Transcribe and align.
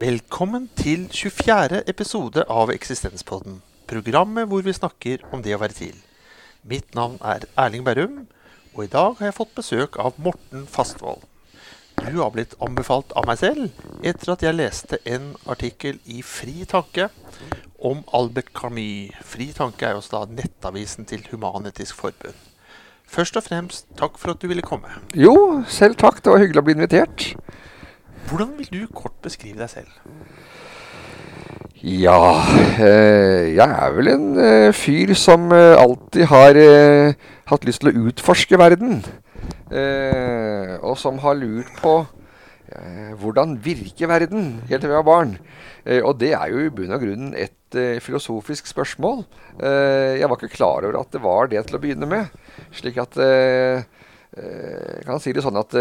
Velkommen 0.00 0.70
til 0.80 1.02
24. 1.12 1.82
episode 1.90 2.46
av 2.48 2.70
Eksistenspodden. 2.72 3.58
Programmet 3.84 4.46
hvor 4.48 4.62
vi 4.64 4.72
snakker 4.72 5.26
om 5.28 5.42
det 5.44 5.52
å 5.52 5.58
være 5.60 5.76
til. 5.76 5.98
Mitt 6.64 6.94
navn 6.96 7.18
er 7.20 7.44
Erling 7.60 7.84
Berrum, 7.84 8.14
og 8.72 8.86
i 8.86 8.88
dag 8.94 9.18
har 9.18 9.28
jeg 9.28 9.36
fått 9.36 9.52
besøk 9.58 9.98
av 10.00 10.16
Morten 10.16 10.64
Fastvold. 10.72 11.26
Du 12.00 12.16
har 12.22 12.32
blitt 12.32 12.56
anbefalt 12.64 13.12
av 13.12 13.28
meg 13.28 13.42
selv 13.42 13.68
etter 14.00 14.32
at 14.32 14.46
jeg 14.46 14.56
leste 14.56 15.02
en 15.04 15.34
artikkel 15.44 16.00
i 16.08 16.22
Fri 16.24 16.64
Tanke 16.64 17.10
om 17.76 18.00
Albert 18.16 18.54
Camus. 18.56 19.12
Fri 19.20 19.50
Tanke 19.52 19.84
er 19.90 20.00
også 20.00 20.16
da 20.16 20.38
nettavisen 20.40 21.04
til 21.12 21.28
Human-Etisk 21.28 22.00
Forbund. 22.00 22.48
Først 23.10 23.36
og 23.36 23.42
fremst, 23.42 23.88
takk 23.98 24.16
for 24.22 24.32
at 24.32 24.40
du 24.40 24.46
ville 24.46 24.62
komme. 24.62 24.96
Jo, 25.18 25.60
selv 25.68 26.00
takk. 26.00 26.22
Det 26.22 26.30
var 26.30 26.40
hyggelig 26.44 26.62
å 26.62 26.66
bli 26.68 26.76
invitert. 26.76 27.24
Hvordan 28.28 28.56
vil 28.58 28.68
du 28.72 28.82
kort 28.94 29.16
beskrive 29.24 29.58
deg 29.62 29.70
selv? 29.72 29.88
Ja, 31.80 32.36
eh, 32.76 33.56
jeg 33.56 33.64
er 33.64 33.92
vel 33.96 34.10
en 34.12 34.24
eh, 34.36 34.68
fyr 34.76 35.14
som 35.16 35.46
eh, 35.56 35.80
alltid 35.80 36.26
har 36.28 36.58
hatt 37.48 37.64
lyst 37.64 37.80
til 37.80 37.88
å 37.88 38.02
utforske 38.10 38.58
verden. 38.60 39.00
Og 39.70 40.96
som 41.00 41.20
har 41.22 41.38
lurt 41.38 41.70
på 41.80 41.94
hvordan 43.20 43.56
virker 43.64 44.10
verden, 44.10 44.60
helt 44.68 44.82
til 44.82 44.90
vi 44.90 44.96
var 44.98 45.06
barn. 45.06 45.32
Og 46.04 46.18
det 46.20 46.32
er 46.36 46.50
jo 46.52 46.60
i 46.64 46.72
bunn 46.74 46.92
og 46.94 47.02
grunn 47.02 47.32
et 47.38 47.78
filosofisk 48.02 48.66
spørsmål. 48.66 49.24
Jeg 49.62 50.26
var 50.26 50.36
ikke 50.36 50.56
klar 50.58 50.84
over 50.84 51.00
at 51.00 51.14
det 51.14 51.22
var 51.22 51.50
det 51.50 51.62
til 51.68 51.78
å 51.78 51.82
begynne 51.82 52.10
med. 52.10 52.34
Slik 52.74 52.98
at 53.02 53.14
Jeg 53.20 55.06
kan 55.06 55.22
si 55.22 55.32
det 55.34 55.46
sånn 55.46 55.62
at 55.62 55.78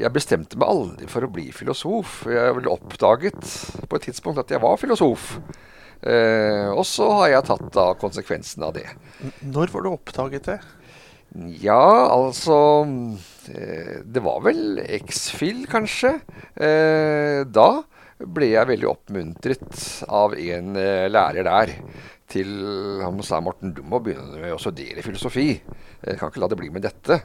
jeg 0.00 0.14
bestemte 0.14 0.58
meg 0.60 0.70
aldri 0.72 1.08
for 1.10 1.26
å 1.26 1.30
bli 1.32 1.50
filosof. 1.54 2.22
Jeg 2.30 2.56
vel 2.56 2.70
oppdaget 2.72 3.40
på 3.86 3.98
et 3.98 4.08
tidspunkt 4.08 4.40
at 4.42 4.52
jeg 4.52 4.62
var 4.62 4.80
filosof. 4.80 5.34
Eh, 6.00 6.68
og 6.72 6.84
så 6.88 7.10
har 7.18 7.34
jeg 7.34 7.48
tatt 7.50 7.66
da 7.76 7.90
konsekvensen 8.00 8.64
av 8.64 8.72
det. 8.78 8.86
Når 9.44 9.74
var 9.74 9.84
du 9.84 9.90
oppdaget 9.92 10.48
det? 10.48 10.60
Ja, 11.62 12.10
altså 12.10 12.56
eh, 13.54 14.00
Det 14.02 14.22
var 14.24 14.40
vel 14.42 14.80
X-Fill, 15.00 15.66
kanskje. 15.70 16.16
Eh, 16.56 17.44
da 17.46 17.70
ble 18.20 18.50
jeg 18.50 18.68
veldig 18.68 18.88
oppmuntret 18.90 19.84
av 20.08 20.34
en 20.36 20.74
eh, 20.76 21.06
lærer 21.12 21.46
der 21.46 21.76
til 22.30 22.50
Han 23.02 23.20
sa 23.26 23.40
Morten, 23.44 23.72
du 23.76 23.82
må 23.86 24.00
begynne 24.04 24.38
med 24.40 24.54
å 24.54 24.60
studere 24.60 25.02
filosofi. 25.04 25.48
Jeg 26.00 26.18
kan 26.20 26.30
ikke 26.30 26.40
la 26.42 26.48
det 26.52 26.58
bli 26.60 26.70
med 26.72 26.84
dette. 26.86 27.20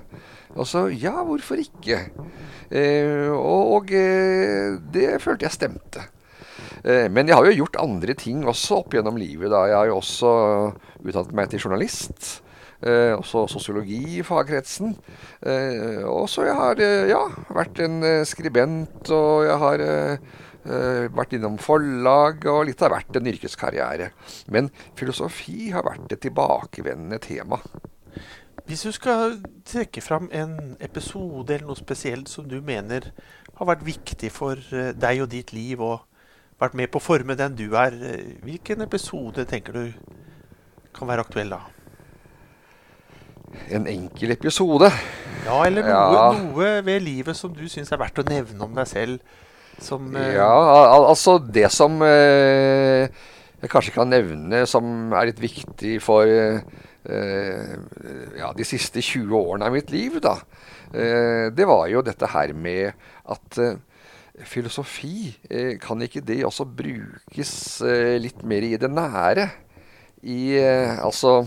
Og 0.56 0.68
så 0.68 0.86
ja, 0.92 1.14
hvorfor 1.28 1.60
ikke? 1.62 2.02
Eh, 2.72 3.30
og 3.32 3.92
eh, 3.96 4.76
det 4.94 5.18
følte 5.24 5.48
jeg 5.48 5.56
stemte. 5.58 6.08
Eh, 6.84 7.08
Men 7.12 7.28
jeg 7.30 7.38
har 7.38 7.46
jo 7.50 7.60
gjort 7.64 7.80
andre 7.84 8.16
ting 8.18 8.44
også 8.48 8.82
opp 8.82 8.96
gjennom 8.98 9.18
livet. 9.20 9.52
da. 9.54 9.66
Jeg 9.70 9.78
har 9.80 9.92
jo 9.92 10.00
også 10.02 10.34
utdannet 11.06 11.36
meg 11.38 11.52
til 11.52 11.64
journalist. 11.66 12.42
Eh, 12.86 13.14
også 13.16 13.46
sosiologi 13.50 14.20
i 14.20 14.24
fagkretsen. 14.26 14.96
Eh, 15.46 16.04
og 16.06 16.28
så 16.30 16.46
jeg 16.50 16.58
har 16.60 16.82
eh, 16.84 17.08
ja, 17.10 17.22
vært 17.56 17.80
en 17.86 18.02
eh, 18.04 18.24
skribent, 18.28 19.10
og 19.16 19.46
jeg 19.48 19.62
har 19.64 19.86
vært 20.66 21.36
innom 21.38 21.60
forlag, 21.62 22.46
og 22.50 22.64
litt 22.66 22.82
av 22.82 22.90
hvert 22.96 23.16
en 23.20 23.28
yrkeskarriere. 23.30 24.08
Men 24.50 24.72
filosofi 24.98 25.70
har 25.76 25.84
vært 25.86 26.12
et 26.16 26.24
tilbakevendende 26.26 27.20
tema. 27.22 27.60
Hvis 28.66 28.82
du 28.88 28.92
skal 28.96 29.36
trekke 29.68 30.02
fram 30.02 30.26
en 30.34 30.76
episode 30.82 31.54
eller 31.54 31.68
noe 31.68 31.78
spesielt 31.78 32.32
som 32.32 32.48
du 32.50 32.58
mener 32.66 33.12
har 33.60 33.68
vært 33.70 33.84
viktig 33.86 34.32
for 34.34 34.58
eh, 34.74 34.90
deg 34.98 35.22
og 35.22 35.30
ditt 35.30 35.54
liv, 35.54 35.84
og 35.86 36.02
vært 36.58 36.74
med 36.80 36.90
på 36.90 36.98
å 36.98 37.04
forme 37.06 37.36
den 37.38 37.54
du 37.60 37.68
er, 37.78 37.94
eh, 37.94 38.34
hvilken 38.42 38.82
episode 38.82 39.46
tenker 39.46 39.74
du 39.78 39.94
kan 40.96 41.08
være 41.08 41.28
aktuell 41.28 41.54
da? 41.54 41.62
En 43.72 43.86
enkel 43.88 44.34
episode. 44.34 44.90
Ja, 45.46 45.60
eller 45.68 45.86
noe, 45.86 45.92
Ja. 45.94 46.32
noe 46.34 46.82
ved 46.84 47.02
livet 47.06 47.38
som 47.38 47.54
du 47.54 47.68
syns 47.70 47.92
er 47.94 48.02
verdt 48.02 48.18
å 48.18 48.26
nevne 48.28 48.64
om 48.66 48.74
deg 48.76 48.88
selv. 48.90 49.20
Som 49.82 50.16
eh, 50.16 50.36
Ja, 50.38 50.50
al 50.96 51.10
altså 51.12 51.38
det 51.40 51.70
som 51.74 52.00
eh, 52.06 53.10
jeg 53.62 53.72
kanskje 53.72 53.96
kan 53.96 54.12
nevne 54.12 54.64
som 54.70 55.14
er 55.16 55.32
litt 55.32 55.42
viktig 55.42 55.98
for 56.04 56.30
eh, 56.30 56.62
ja, 58.38 58.52
de 58.56 58.68
siste 58.68 59.02
20 59.02 59.36
årene 59.36 59.68
av 59.70 59.76
mitt 59.76 59.92
liv, 59.94 60.20
da. 60.24 60.38
Eh, 60.94 61.52
det 61.56 61.68
var 61.70 61.88
jo 61.92 62.04
dette 62.06 62.30
her 62.32 62.54
med 62.58 62.94
at 63.32 63.60
eh, 63.62 63.78
filosofi, 64.46 65.34
eh, 65.50 65.76
kan 65.82 66.02
ikke 66.04 66.24
det 66.26 66.42
også 66.46 66.68
brukes 66.68 67.54
eh, 67.86 68.16
litt 68.22 68.44
mer 68.48 68.66
i 68.68 68.76
det 68.82 68.92
nære? 68.92 69.50
I 70.26 70.58
eh, 70.58 70.98
altså 71.06 71.44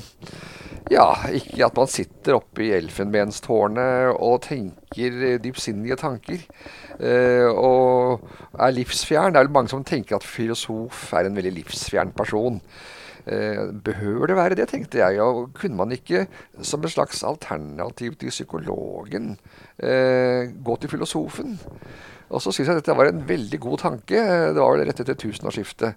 ja, 0.89 1.05
ikke 1.34 1.66
at 1.66 1.77
man 1.77 1.91
sitter 1.91 2.39
oppe 2.39 2.65
i 2.65 2.71
elfenbenstårnet 2.77 4.15
og 4.25 4.39
tenker 4.47 5.39
dypsinnige 5.44 5.99
tanker. 6.00 6.44
eh, 7.00 7.49
og 7.49 8.22
er 8.59 8.72
livsfjern. 8.72 9.34
Det 9.34 9.41
er 9.41 9.49
vel 9.49 9.53
mange 9.53 9.69
som 9.69 9.84
tenker 9.84 10.16
at 10.16 10.25
filosof 10.25 11.12
er 11.12 11.28
en 11.28 11.37
veldig 11.37 11.53
livsfjern 11.61 12.15
person. 12.16 12.61
Eh, 13.28 13.69
behøver 13.84 14.27
det 14.31 14.37
være 14.37 14.56
det, 14.56 14.69
tenkte 14.71 15.03
jeg. 15.03 15.21
Og 15.21 15.53
kunne 15.53 15.77
man 15.77 15.93
ikke 15.93 16.27
som 16.62 16.84
et 16.84 16.95
slags 16.95 17.22
alternativ 17.22 18.16
til 18.16 18.33
psykologen 18.33 19.37
eh, 19.78 20.49
gå 20.65 20.77
til 20.81 20.91
filosofen? 20.91 21.59
Og 22.28 22.43
så 22.45 22.53
syns 22.53 22.69
jeg 22.69 22.81
dette 22.81 22.97
var 22.97 23.09
en 23.09 23.28
veldig 23.28 23.60
god 23.60 23.78
tanke. 23.84 24.16
Det 24.25 24.60
var 24.60 24.77
vel 24.77 24.89
rett 24.89 25.00
etter 25.05 25.16
tusenårsskiftet. 25.16 25.95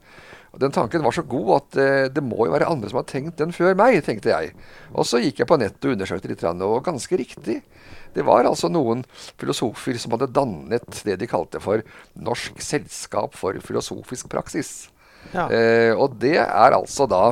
Og 0.51 0.59
Den 0.59 0.73
tanken 0.75 1.03
var 1.03 1.16
så 1.16 1.23
god 1.23 1.51
at 1.56 1.79
eh, 1.79 2.06
det 2.12 2.23
må 2.25 2.45
jo 2.45 2.53
være 2.53 2.67
andre 2.67 2.89
som 2.91 3.00
har 3.00 3.07
tenkt 3.07 3.39
den 3.39 3.53
før 3.56 3.75
meg, 3.79 4.01
tenkte 4.03 4.34
jeg. 4.34 4.51
Og 4.91 5.07
så 5.07 5.22
gikk 5.23 5.39
jeg 5.39 5.47
på 5.47 5.57
nettet 5.62 5.88
og 5.88 5.95
undersøkte 5.95 6.31
litt, 6.31 6.44
og 6.44 6.84
ganske 6.84 7.19
riktig. 7.19 7.62
Det 8.12 8.25
var 8.28 8.47
altså 8.47 8.67
noen 8.67 9.06
filosofer 9.39 9.95
som 10.01 10.17
hadde 10.17 10.31
dannet 10.35 11.03
det 11.07 11.22
de 11.22 11.29
kalte 11.31 11.62
for 11.63 11.84
Norsk 12.19 12.59
selskap 12.63 13.38
for 13.39 13.56
filosofisk 13.63 14.28
praksis. 14.31 14.89
ja. 15.31 15.47
Eh, 15.53 15.94
og 15.95 16.17
det 16.19 16.35
er 16.41 16.75
altså 16.75 17.06
da 17.07 17.29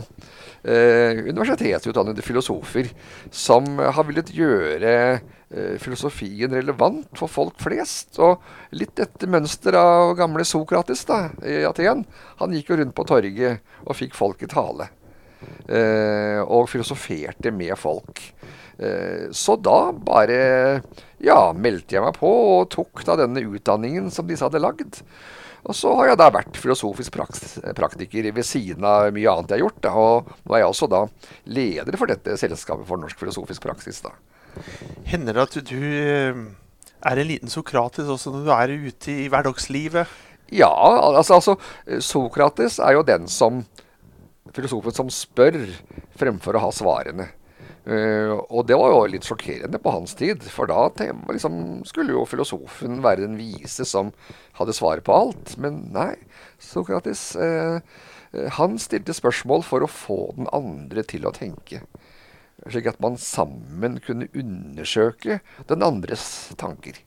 eh, 0.64 1.20
universitetsutdannede 1.28 2.24
filosofer 2.24 2.88
som 3.32 3.68
har 3.82 4.08
villet 4.08 4.32
gjøre 4.32 4.94
filosofien 5.82 6.54
relevant 6.54 7.10
for 7.18 7.32
folk 7.32 7.58
flest. 7.64 8.20
Og 8.22 8.44
litt 8.78 9.00
etter 9.02 9.32
mønster 9.32 9.74
av 9.80 10.14
gamle 10.20 10.46
Sokrates 10.46 11.02
da, 11.10 11.24
i 11.42 11.64
Aten. 11.66 12.06
Han 12.44 12.54
gikk 12.54 12.70
jo 12.70 12.80
rundt 12.84 12.96
på 12.98 13.08
torget 13.10 13.66
og 13.86 13.98
fikk 13.98 14.14
folk 14.18 14.46
i 14.46 14.52
tale. 14.52 14.92
Eh, 15.70 16.40
og 16.44 16.68
filosoferte 16.70 17.52
med 17.56 17.76
folk. 17.80 18.22
Eh, 18.80 19.30
så 19.32 19.56
da 19.56 19.92
bare 19.94 20.40
ja, 21.24 21.52
meldte 21.56 21.96
jeg 21.96 22.04
meg 22.04 22.18
på 22.20 22.30
og 22.30 22.72
tok 22.74 23.04
da 23.08 23.18
denne 23.22 23.44
utdanningen 23.48 24.10
som 24.12 24.28
disse 24.28 24.46
hadde 24.46 24.62
lagd. 24.64 25.02
Og 25.68 25.76
så 25.76 25.92
har 26.00 26.12
jeg 26.12 26.20
da 26.22 26.30
vært 26.32 26.58
filosofisk 26.58 27.18
praktiker 27.76 28.30
ved 28.32 28.48
siden 28.48 28.86
av 28.88 29.10
mye 29.16 29.32
annet 29.32 29.52
jeg 29.52 29.60
har 29.60 29.66
gjort. 29.66 29.82
Da. 29.84 29.92
Og 30.00 30.30
nå 30.48 30.56
er 30.56 30.64
jeg 30.64 30.72
også 30.72 30.88
da 30.92 31.02
leder 31.52 32.00
for 32.00 32.12
dette 32.12 32.38
selskapet 32.40 32.88
for 32.88 33.02
norsk 33.02 33.20
filosofisk 33.20 33.68
praksis. 33.68 34.00
da. 34.06 34.14
Hender 35.10 35.38
det 35.38 35.46
at 35.46 35.60
du 35.70 35.78
eh, 35.80 36.42
er 37.00 37.22
en 37.22 37.30
liten 37.30 37.52
Sokrates 37.52 38.10
også 38.12 38.34
når 38.34 38.46
du 38.46 38.54
er 38.56 38.76
ute 38.90 39.16
i 39.26 39.28
hverdagslivet? 39.32 40.18
Ja, 40.50 40.72
altså, 40.72 41.38
altså 41.38 42.02
Sokrates 42.02 42.80
er 42.82 42.98
jo 42.98 43.06
den 43.06 43.28
som 43.30 43.64
filosofen 44.56 44.96
som 44.96 45.12
spør 45.14 45.60
fremfor 46.20 46.58
å 46.58 46.64
ha 46.66 46.72
svarene. 46.74 47.30
Uh, 47.90 48.36
og 48.54 48.68
det 48.70 48.76
var 48.78 48.92
jo 48.92 49.06
litt 49.10 49.26
sjokkerende 49.26 49.80
på 49.82 49.94
hans 49.94 50.14
tid, 50.20 50.44
for 50.54 50.70
da 50.70 50.90
liksom, 51.32 51.82
skulle 51.90 52.14
jo 52.14 52.26
filosofen 52.30 53.00
være 53.02 53.24
den 53.24 53.38
vise 53.40 53.86
som 53.88 54.12
hadde 54.60 54.76
svaret 54.78 55.06
på 55.08 55.16
alt. 55.16 55.56
Men 55.62 55.88
nei, 55.96 56.14
Sokrates 56.62 57.32
eh, 57.40 57.80
han 58.60 58.78
stilte 58.82 59.16
spørsmål 59.16 59.64
for 59.66 59.86
å 59.86 59.90
få 59.90 60.20
den 60.38 60.50
andre 60.54 61.06
til 61.08 61.26
å 61.26 61.34
tenke. 61.34 61.82
Slik 62.68 62.90
at 62.92 63.00
man 63.00 63.16
sammen 63.22 64.00
kunne 64.04 64.28
undersøke 64.36 65.40
den 65.70 65.86
andres 65.86 66.52
tanker. 66.60 66.98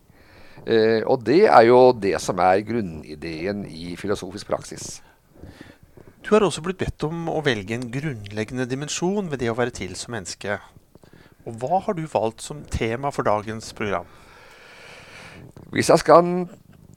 Eh, 0.66 1.02
og 1.04 1.25
det 1.26 1.44
er 1.49 1.66
jo 1.66 1.93
det 1.93 2.14
som 2.22 2.40
er 2.43 2.62
grunnideen 2.66 3.64
i 3.66 3.96
filosofisk 3.99 4.49
praksis. 4.49 5.02
Du 6.22 6.31
har 6.34 6.44
også 6.46 6.62
blitt 6.62 6.78
bedt 6.78 7.02
om 7.08 7.26
å 7.32 7.40
velge 7.43 7.75
en 7.75 7.88
grunnleggende 7.90 8.69
dimensjon 8.70 9.31
ved 9.31 9.43
det 9.43 9.50
å 9.50 9.58
være 9.58 9.75
til 9.75 9.96
som 9.99 10.14
menneske. 10.14 10.60
Og 11.43 11.56
hva 11.58 11.81
har 11.82 11.99
du 11.99 12.04
valgt 12.06 12.44
som 12.44 12.62
tema 12.70 13.10
for 13.10 13.26
dagens 13.26 13.72
program? 13.75 14.06
Hvis 15.75 15.90
jeg 15.90 16.02
skal 16.04 16.28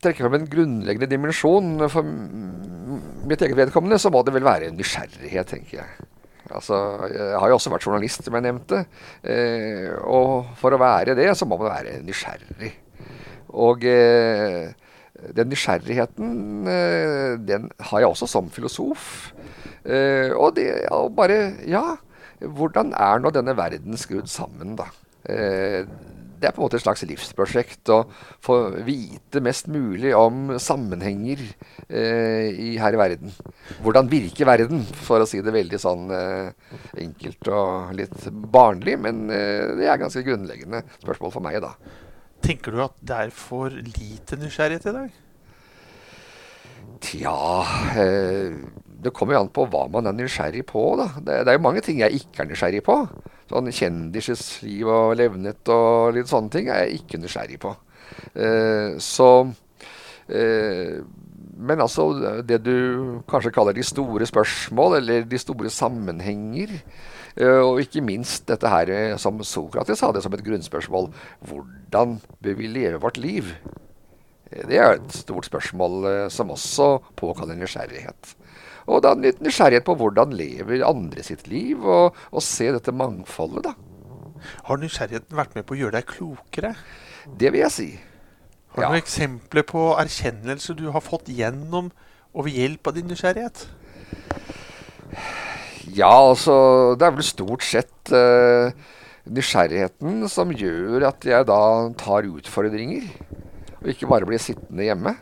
trekke 0.03 0.21
frem 0.21 0.37
en 0.37 0.49
grunnleggende 0.51 1.09
dimensjon 1.09 1.87
for 1.89 2.05
mitt 2.05 3.41
eget 3.41 3.57
vedkommende, 3.57 3.97
så 3.97 4.11
må 4.13 4.21
det 4.21 4.35
vel 4.35 4.45
være 4.45 4.69
nysgjerrighet, 4.75 5.49
tenker 5.49 5.79
jeg. 5.81 6.09
Altså, 6.53 6.77
jeg 7.09 7.39
har 7.41 7.49
jo 7.49 7.57
også 7.57 7.71
vært 7.73 7.85
journalist, 7.87 8.23
som 8.25 8.35
jeg 8.37 8.45
nevnte. 8.45 8.83
Eh, 9.25 9.91
og 10.05 10.51
for 10.59 10.75
å 10.75 10.81
være 10.81 11.15
det, 11.17 11.31
så 11.37 11.47
må 11.49 11.57
man 11.61 11.71
være 11.71 11.99
nysgjerrig. 12.05 12.71
Og 13.55 13.85
eh, 13.89 14.73
den 15.35 15.49
nysgjerrigheten, 15.49 16.33
eh, 16.69 17.35
den 17.41 17.69
har 17.89 18.03
jeg 18.03 18.11
også 18.11 18.29
som 18.29 18.51
filosof. 18.53 19.31
Eh, 19.85 20.33
og 20.33 20.55
det 20.57 20.69
og 20.93 21.13
bare 21.17 21.55
Ja, 21.69 21.97
hvordan 22.41 22.91
er 22.97 23.21
nå 23.21 23.31
denne 23.33 23.55
verden 23.57 23.97
skrudd 23.97 24.27
sammen, 24.29 24.75
da? 24.77 24.89
Det 26.35 26.49
er 26.49 26.55
på 26.55 26.61
en 26.61 26.65
måte 26.65 26.79
et 26.79 26.83
slags 26.83 27.03
livsprosjekt 27.07 27.91
å 27.93 28.01
få 28.43 28.57
vite 28.85 29.41
mest 29.43 29.69
mulig 29.71 30.11
om 30.17 30.55
sammenhenger 30.61 31.41
eh, 31.87 32.49
i, 32.51 32.69
her 32.81 32.95
i 32.95 32.99
verden. 32.99 33.33
Hvordan 33.85 34.09
virker 34.11 34.49
verden, 34.49 34.83
for 35.07 35.23
å 35.23 35.29
si 35.29 35.41
det 35.45 35.53
veldig 35.55 35.79
sånn 35.81 36.11
eh, 36.15 36.73
enkelt 37.05 37.51
og 37.55 37.93
litt 37.97 38.27
barnlig. 38.31 38.97
Men 39.01 39.27
eh, 39.33 39.75
det 39.79 39.89
er 39.89 40.01
ganske 40.01 40.25
grunnleggende 40.25 40.83
spørsmål 40.99 41.35
for 41.35 41.45
meg, 41.45 41.61
da. 41.63 41.75
Tenker 42.45 42.75
du 42.75 42.83
at 42.83 42.97
det 43.01 43.21
er 43.25 43.31
for 43.33 43.73
lite 43.73 44.37
nysgjerrighet 44.37 44.91
i 44.91 44.97
dag? 44.99 45.21
Tja 47.05 47.37
eh, 47.99 48.59
Det 49.05 49.13
kommer 49.15 49.37
jo 49.37 49.43
an 49.45 49.51
på 49.53 49.67
hva 49.71 49.85
man 49.93 50.09
er 50.09 50.17
nysgjerrig 50.17 50.65
på, 50.69 50.83
da. 50.99 51.09
Det, 51.19 51.39
det, 51.45 51.53
er 51.53 51.59
jo 51.59 51.65
mange 51.65 51.83
ting 51.85 52.01
jeg 52.01 52.21
ikke 52.21 52.43
er 52.43 52.51
nysgjerrig 52.51 52.83
på. 52.85 52.99
Sånn 53.51 53.69
kjendisers 53.69 54.45
liv 54.65 54.89
og 54.89 55.15
levnet 55.19 55.73
og 55.73 56.15
litt 56.17 56.31
sånne 56.31 56.53
ting 56.53 56.71
er 56.71 56.85
jeg 56.85 57.03
ikke 57.03 57.21
nysgjerrig 57.21 57.59
på. 57.61 57.75
Eh, 58.33 58.97
så 59.01 59.29
eh, 60.29 61.01
Men 61.55 61.81
altså, 61.81 62.09
det 62.43 62.63
du 62.65 63.21
kanskje 63.29 63.53
kaller 63.53 63.77
de 63.77 63.85
store 63.85 64.25
spørsmål, 64.27 64.97
eller 64.99 65.29
de 65.29 65.39
store 65.39 65.69
sammenhenger, 65.71 66.73
Eh, 67.35 67.59
og 67.59 67.81
ikke 67.83 68.03
minst 68.03 68.45
dette 68.47 68.69
her 68.71 68.91
eh, 68.93 69.17
som 69.19 69.41
Sokrates 69.43 70.03
hadde 70.03 70.21
som 70.23 70.35
et 70.35 70.43
grunnspørsmål. 70.45 71.09
Hvordan 71.43 72.19
bør 72.43 72.55
vi 72.61 72.71
leve 72.71 73.01
vårt 73.03 73.19
liv? 73.19 73.51
Eh, 74.51 74.63
det 74.69 74.79
er 74.79 74.95
et 74.95 75.17
stort 75.19 75.49
spørsmål 75.49 76.29
som 76.31 76.53
også 76.55 76.89
påkaller 77.19 77.59
nysgjerrighet. 77.59 78.35
Og 78.85 79.01
da 79.01 79.15
litt 79.17 79.41
nysgjerrighet 79.41 79.85
på 79.87 79.95
hvordan 79.97 80.35
lever 80.37 80.83
andre 80.85 81.23
sitt 81.25 81.47
liv, 81.49 81.81
og, 81.81 82.17
og 82.31 82.43
se 82.45 82.69
dette 82.75 82.93
mangfoldet, 82.93 83.65
da. 83.69 83.73
Har 84.67 84.81
nysgjerrigheten 84.81 85.37
vært 85.37 85.55
med 85.57 85.65
på 85.65 85.73
å 85.73 85.79
gjøre 85.79 85.97
deg 85.97 86.09
klokere? 86.09 86.75
Det 87.25 87.49
vil 87.53 87.63
jeg 87.63 87.73
si. 87.73 87.87
Har 88.75 88.77
du 88.77 88.83
ja. 88.83 88.91
noen 88.91 89.01
eksempler 89.01 89.65
på 89.65 89.87
erkjennelse 89.97 90.75
du 90.77 90.89
har 90.93 91.03
fått 91.03 91.31
gjennom 91.33 91.89
og 92.35 92.45
ved 92.45 92.59
hjelp 92.59 92.89
av 92.91 92.97
din 92.97 93.07
nysgjerrighet? 93.09 93.65
Ja, 95.95 96.11
altså 96.11 96.95
Det 96.99 97.07
er 97.07 97.15
vel 97.15 97.25
stort 97.25 97.63
sett 97.63 98.11
uh, 98.11 98.73
nysgjerrigheten 99.25 100.25
som 100.31 100.51
gjør 100.53 101.07
at 101.09 101.25
jeg 101.25 101.47
da 101.47 101.61
tar 101.97 102.27
utfordringer. 102.27 103.07
Og 103.81 103.91
ikke 103.93 104.09
bare 104.11 104.27
blir 104.27 104.41
sittende 104.41 104.85
hjemme 104.85 105.15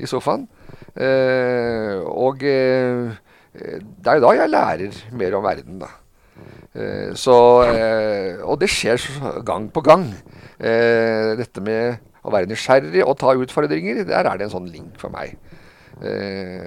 i 0.00 0.08
sofaen. 0.08 0.48
Uh, 0.94 2.00
og 2.10 2.42
uh, 2.44 3.12
det 3.54 4.10
er 4.10 4.18
jo 4.18 4.24
da 4.24 4.32
jeg 4.38 4.50
lærer 4.50 4.98
mer 5.14 5.36
om 5.38 5.46
verden, 5.46 5.78
da. 5.84 5.92
så 7.14 7.34
Og 8.42 8.56
det 8.58 8.66
skjer 8.66 8.98
gang 9.46 9.68
på 9.70 9.80
gang. 9.86 10.08
dette 10.58 11.62
med 11.62 12.00
å 12.26 12.32
være 12.34 12.50
nysgjerrig 12.50 13.04
og 13.06 13.14
ta 13.20 13.30
utfordringer, 13.30 14.02
der 14.08 14.26
er 14.26 14.40
det 14.40 14.48
en 14.48 14.54
sånn 14.56 14.66
link 14.66 14.98
for 14.98 15.14
meg. 15.14 15.38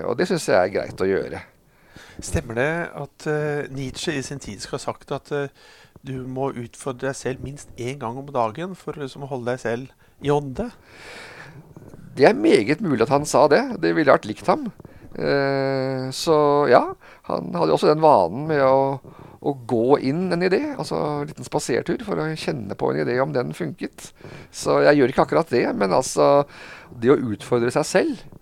og 0.07 0.15
det 0.15 0.29
syns 0.29 0.47
jeg 0.47 0.55
er 0.55 0.71
greit 0.77 1.03
å 1.03 1.09
gjøre. 1.11 1.43
Stemmer 2.23 2.57
det 2.57 2.71
at 2.97 3.27
uh, 3.29 3.67
Nietzsche 3.73 4.15
i 4.17 4.23
sin 4.25 4.39
tid 4.41 4.61
skal 4.63 4.79
ha 4.79 4.81
sagt 4.81 5.11
at 5.13 5.29
uh, 5.31 5.49
du 6.01 6.25
må 6.25 6.49
utfordre 6.49 7.11
deg 7.11 7.17
selv 7.17 7.43
minst 7.45 7.69
én 7.77 7.99
gang 8.01 8.17
om 8.17 8.29
dagen 8.33 8.73
for 8.77 8.97
liksom, 8.97 9.27
å 9.27 9.29
holde 9.29 9.51
deg 9.51 9.61
selv 9.61 10.25
i 10.25 10.31
ånde? 10.33 10.71
Det 12.17 12.27
er 12.27 12.37
meget 12.37 12.81
mulig 12.83 13.05
at 13.05 13.13
han 13.13 13.27
sa 13.29 13.45
det. 13.51 13.63
Det 13.83 13.93
ville 13.95 14.13
vært 14.13 14.27
likt 14.29 14.47
ham. 14.49 14.69
Uh, 15.17 16.09
så 16.13 16.37
ja, 16.69 16.83
han 17.29 17.53
hadde 17.57 17.73
også 17.73 17.89
den 17.89 18.03
vanen 18.03 18.43
med 18.49 18.61
å, 18.61 18.97
å 19.41 19.53
gå 19.69 19.99
inn 20.05 20.27
en 20.35 20.45
idé, 20.45 20.59
altså 20.75 20.99
en 21.23 21.29
liten 21.29 21.47
spasertur, 21.47 22.03
for 22.05 22.21
å 22.21 22.27
kjenne 22.37 22.77
på 22.77 22.91
en 22.91 23.01
idé 23.01 23.17
om 23.23 23.33
den 23.33 23.53
funket. 23.57 24.11
Så 24.53 24.81
jeg 24.85 24.99
gjør 24.99 25.13
ikke 25.13 25.25
akkurat 25.25 25.53
det, 25.53 25.65
men 25.77 25.95
altså 25.95 26.43
det 27.01 27.13
å 27.13 27.21
utfordre 27.33 27.73
seg 27.73 27.89
selv 27.89 28.37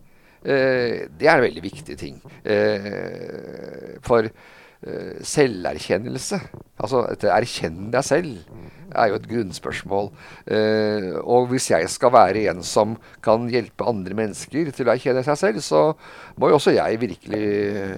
Eh, 0.45 1.07
det 1.17 1.25
er 1.25 1.39
en 1.39 1.45
veldig 1.47 1.63
viktig 1.63 1.95
ting. 1.97 2.19
Eh, 2.45 3.97
for 4.05 4.27
eh, 4.27 4.53
selverkjennelse, 5.25 6.39
altså 6.77 7.05
dette 7.09 7.31
erkjenne 7.33 7.91
deg 7.93 8.05
selv, 8.05 8.35
er 8.95 9.09
jo 9.09 9.17
et 9.17 9.25
grunnspørsmål. 9.27 10.11
og 11.25 11.47
hvis 11.49 11.71
jeg 11.71 11.89
skal 11.89 12.13
være 12.13 12.45
en 12.51 12.61
som 12.63 12.93
kan 13.25 13.49
hjelpe 13.51 13.87
andre 13.89 14.15
mennesker 14.15 14.69
til 14.71 14.87
å 14.87 14.93
erkjenne 14.93 15.23
seg 15.25 15.39
selv, 15.41 15.63
så 15.65 15.81
må 16.37 16.51
jo 16.51 16.59
også 16.59 16.75
jeg 16.77 17.01
virkelig 17.01 17.41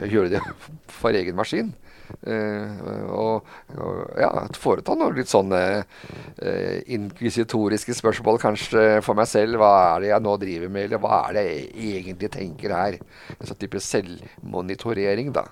gjøre 0.10 0.31
det 0.38 0.42
for 0.88 1.13
egen 1.13 1.38
maskin. 1.38 1.75
Uh, 2.24 3.12
og, 3.12 3.48
og, 3.75 3.98
ja, 4.19 4.30
foreta 4.56 4.95
noen 4.95 5.18
litt 5.18 5.31
sånne 5.31 5.62
uh, 5.84 6.78
inkvisitoriske 6.95 7.98
spørsmål 7.98 8.39
kanskje 8.42 8.86
for 9.06 9.18
meg 9.18 9.28
selv. 9.30 9.60
Hva 9.60 9.72
er 9.89 10.06
det 10.06 10.12
jeg 10.13 10.24
nå 10.24 10.36
driver 10.42 10.72
med, 10.72 10.88
eller 10.88 11.04
hva 11.04 11.22
er 11.28 11.38
det 11.38 11.45
jeg 11.48 11.98
egentlig 12.00 12.31
tenker 12.38 12.75
her? 12.75 13.00
En 13.36 13.50
sånn 13.50 13.60
type 13.60 13.81
selvmonitorering, 13.84 15.34
da. 15.36 15.48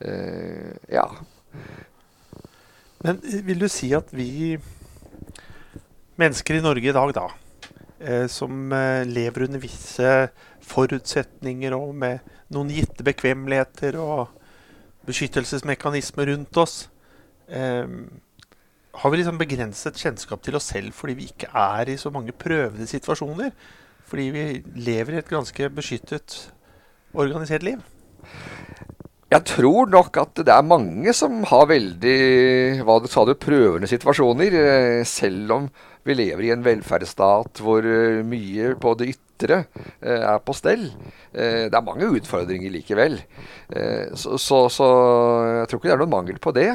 Uh, 0.00 0.74
ja. 0.88 1.06
Men 3.04 3.20
vil 3.46 3.60
du 3.60 3.68
si 3.72 3.92
at 3.96 4.12
vi 4.12 4.58
mennesker 6.20 6.58
i 6.58 6.64
Norge 6.64 6.90
i 6.90 6.92
dag, 6.92 7.14
da, 7.16 7.28
som 8.28 8.72
lever 9.08 9.46
under 9.46 9.60
visse 9.60 10.10
forutsetninger 10.68 11.72
og 11.76 11.94
med 11.96 12.20
noen 12.52 12.72
gitte 12.74 13.04
bekvemmeligheter 13.06 13.96
og 14.00 14.28
beskyttelsesmekanismer 15.08 16.30
rundt 16.32 16.60
oss. 16.60 16.88
Eh, 17.48 17.86
har 19.00 19.10
vi 19.10 19.20
liksom 19.20 19.38
begrenset 19.40 19.98
kjennskap 19.98 20.42
til 20.44 20.58
oss 20.58 20.70
selv 20.72 20.94
fordi 20.96 21.16
vi 21.18 21.28
ikke 21.30 21.50
er 21.56 21.92
i 21.92 21.98
så 22.00 22.12
mange 22.14 22.34
prøvde 22.36 22.88
situasjoner? 22.90 23.52
Fordi 24.10 24.26
vi 24.34 24.44
lever 24.82 25.14
i 25.14 25.20
et 25.20 25.30
ganske 25.30 25.70
beskyttet, 25.70 26.50
organisert 27.14 27.62
liv? 27.62 27.78
Jeg 29.30 29.46
tror 29.46 29.86
nok 29.86 30.16
at 30.18 30.40
det 30.42 30.50
er 30.50 30.66
mange 30.66 31.12
som 31.14 31.44
har 31.46 31.68
veldig 31.70 32.82
hva 32.82 32.96
du 32.98 33.06
sa 33.06 33.22
du, 33.28 33.36
prøvende 33.38 33.86
situasjoner. 33.86 34.56
Eh, 34.58 35.02
selv 35.06 35.54
om 35.54 35.68
vi 36.02 36.16
lever 36.18 36.48
i 36.48 36.50
en 36.50 36.64
velferdsstat 36.66 37.62
hvor 37.62 37.86
eh, 37.86 38.24
mye 38.26 38.72
på 38.82 38.96
det 38.98 39.12
ytre 39.12 39.60
eh, 40.02 40.18
er 40.18 40.42
på 40.42 40.56
stell. 40.58 40.88
Det 41.30 41.70
er 41.70 41.86
mange 41.86 42.10
utfordringer 42.10 42.74
likevel. 42.74 43.20
Så, 44.18 44.34
så, 44.42 44.64
så, 44.66 44.88
jeg 45.60 45.70
tror 45.70 45.78
ikke 45.78 45.86
det 45.86 45.94
er 45.94 46.02
noen 46.02 46.16
mangel 46.16 46.40
på 46.42 46.50
det. 46.56 46.72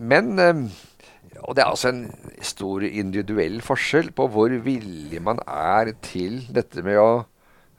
Men 0.00 0.32
Og 0.40 1.52
det 1.52 1.60
er 1.60 1.68
altså 1.68 1.92
en 1.92 2.06
stor 2.40 2.88
individuell 2.88 3.60
forskjell 3.60 4.14
på 4.16 4.30
hvor 4.32 4.56
villig 4.64 5.20
man 5.20 5.44
er 5.44 5.92
til 6.00 6.40
dette 6.48 6.80
med 6.80 6.96
å 6.96 7.10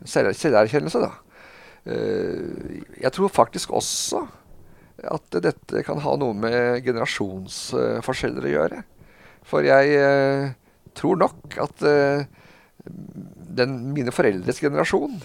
selverkjennelse, 0.06 1.02
da. 1.02 1.16
Eh, 1.88 2.84
jeg 3.00 3.14
tror 3.16 3.32
faktisk 3.32 3.72
også 3.76 4.26
at 5.08 5.38
dette 5.44 5.84
kan 5.86 6.02
ha 6.04 6.16
noe 6.20 6.36
med 6.36 6.84
generasjonsforskjeller 6.86 8.48
å 8.48 8.54
gjøre. 8.54 8.84
For 9.48 9.64
jeg 9.68 9.96
eh, 9.96 10.50
tror 10.98 11.22
nok 11.22 11.60
at 11.64 11.88
eh, 11.88 12.26
den, 12.88 13.78
mine 13.96 14.14
foreldres 14.16 14.60
generasjon, 14.64 15.20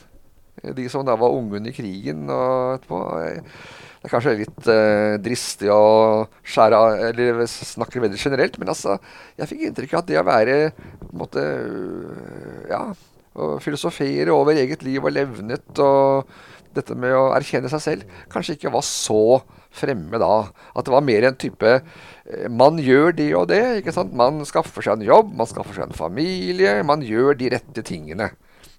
de 0.63 0.85
som 0.93 1.07
da 1.07 1.17
var 1.19 1.35
unge 1.35 1.59
under 1.59 1.75
krigen 1.75 2.29
og 2.31 2.77
etterpå 2.77 2.99
Det 3.23 4.07
er 4.07 4.11
kanskje 4.13 4.35
litt 4.43 4.69
dristig 5.25 5.71
å 5.73 6.27
skjære 6.43 6.79
av, 6.79 6.99
eller 7.09 7.41
snakke 7.49 8.03
veldig 8.03 8.21
generelt, 8.21 8.59
men 8.61 8.71
altså, 8.71 8.99
jeg 9.39 9.49
fikk 9.51 9.65
inntrykk 9.69 9.95
av 9.95 10.03
at 10.03 10.11
det 10.11 10.19
å 10.21 10.27
være 10.27 10.57
på 10.77 11.09
en 11.09 11.23
måte, 11.23 11.45
ja, 12.71 12.83
å 13.33 13.49
filosofere 13.65 14.35
over 14.35 14.59
eget 14.61 14.83
liv 14.87 15.03
og 15.03 15.15
levnet 15.15 15.83
og 15.83 16.35
dette 16.77 16.97
med 16.99 17.15
å 17.17 17.33
erkjenne 17.37 17.71
seg 17.73 17.83
selv 17.85 18.23
kanskje 18.33 18.57
ikke 18.57 18.73
var 18.75 18.85
så 18.87 19.43
fremme 19.73 20.21
da. 20.21 20.33
At 20.77 20.87
det 20.87 20.95
var 20.95 21.05
mer 21.07 21.27
en 21.29 21.39
type 21.41 21.69
eh, 21.73 22.49
Man 22.53 22.81
gjør 22.83 23.17
det 23.17 23.31
og 23.39 23.49
det. 23.53 23.63
ikke 23.81 23.95
sant? 23.95 24.15
Man 24.17 24.43
skaffer 24.49 24.85
seg 24.85 24.99
en 25.01 25.07
jobb, 25.09 25.33
man 25.39 25.49
skaffer 25.51 25.79
seg 25.79 25.89
en 25.89 25.97
familie. 25.97 26.81
Man 26.87 27.05
gjør 27.07 27.37
de 27.41 27.53
rette 27.55 27.85
tingene. 27.87 28.33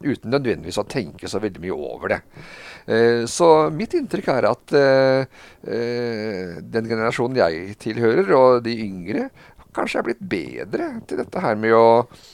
Uten 0.04 0.34
nødvendigvis 0.34 0.82
å 0.82 0.88
tenke 0.90 1.30
så 1.32 1.40
veldig 1.40 1.62
mye 1.64 1.78
over 1.78 2.14
det. 2.14 2.20
Eh, 2.92 3.24
så 3.30 3.50
mitt 3.72 3.96
inntrykk 3.96 4.30
er 4.34 4.50
at 4.50 4.76
eh, 4.76 5.42
den 6.76 6.90
generasjonen 6.92 7.40
jeg 7.40 7.78
tilhører, 7.82 8.34
og 8.36 8.64
de 8.66 8.76
yngre, 8.84 9.30
kanskje 9.74 10.02
er 10.02 10.06
blitt 10.06 10.26
bedre 10.30 10.90
til 11.10 11.24
dette 11.24 11.42
her 11.42 11.56
med 11.58 11.74
å 11.74 11.86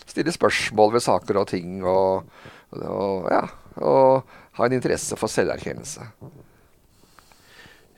stille 0.10 0.34
spørsmål 0.36 0.98
ved 0.98 1.06
saker 1.06 1.40
og 1.40 1.48
ting. 1.54 1.80
og, 1.88 2.26
og 2.82 3.30
ja, 3.32 3.46
og 3.80 4.39
ha 4.60 4.68
en 4.70 4.78
interesse 4.78 5.18
for 5.20 5.32
selverkjennelse. 5.32 6.06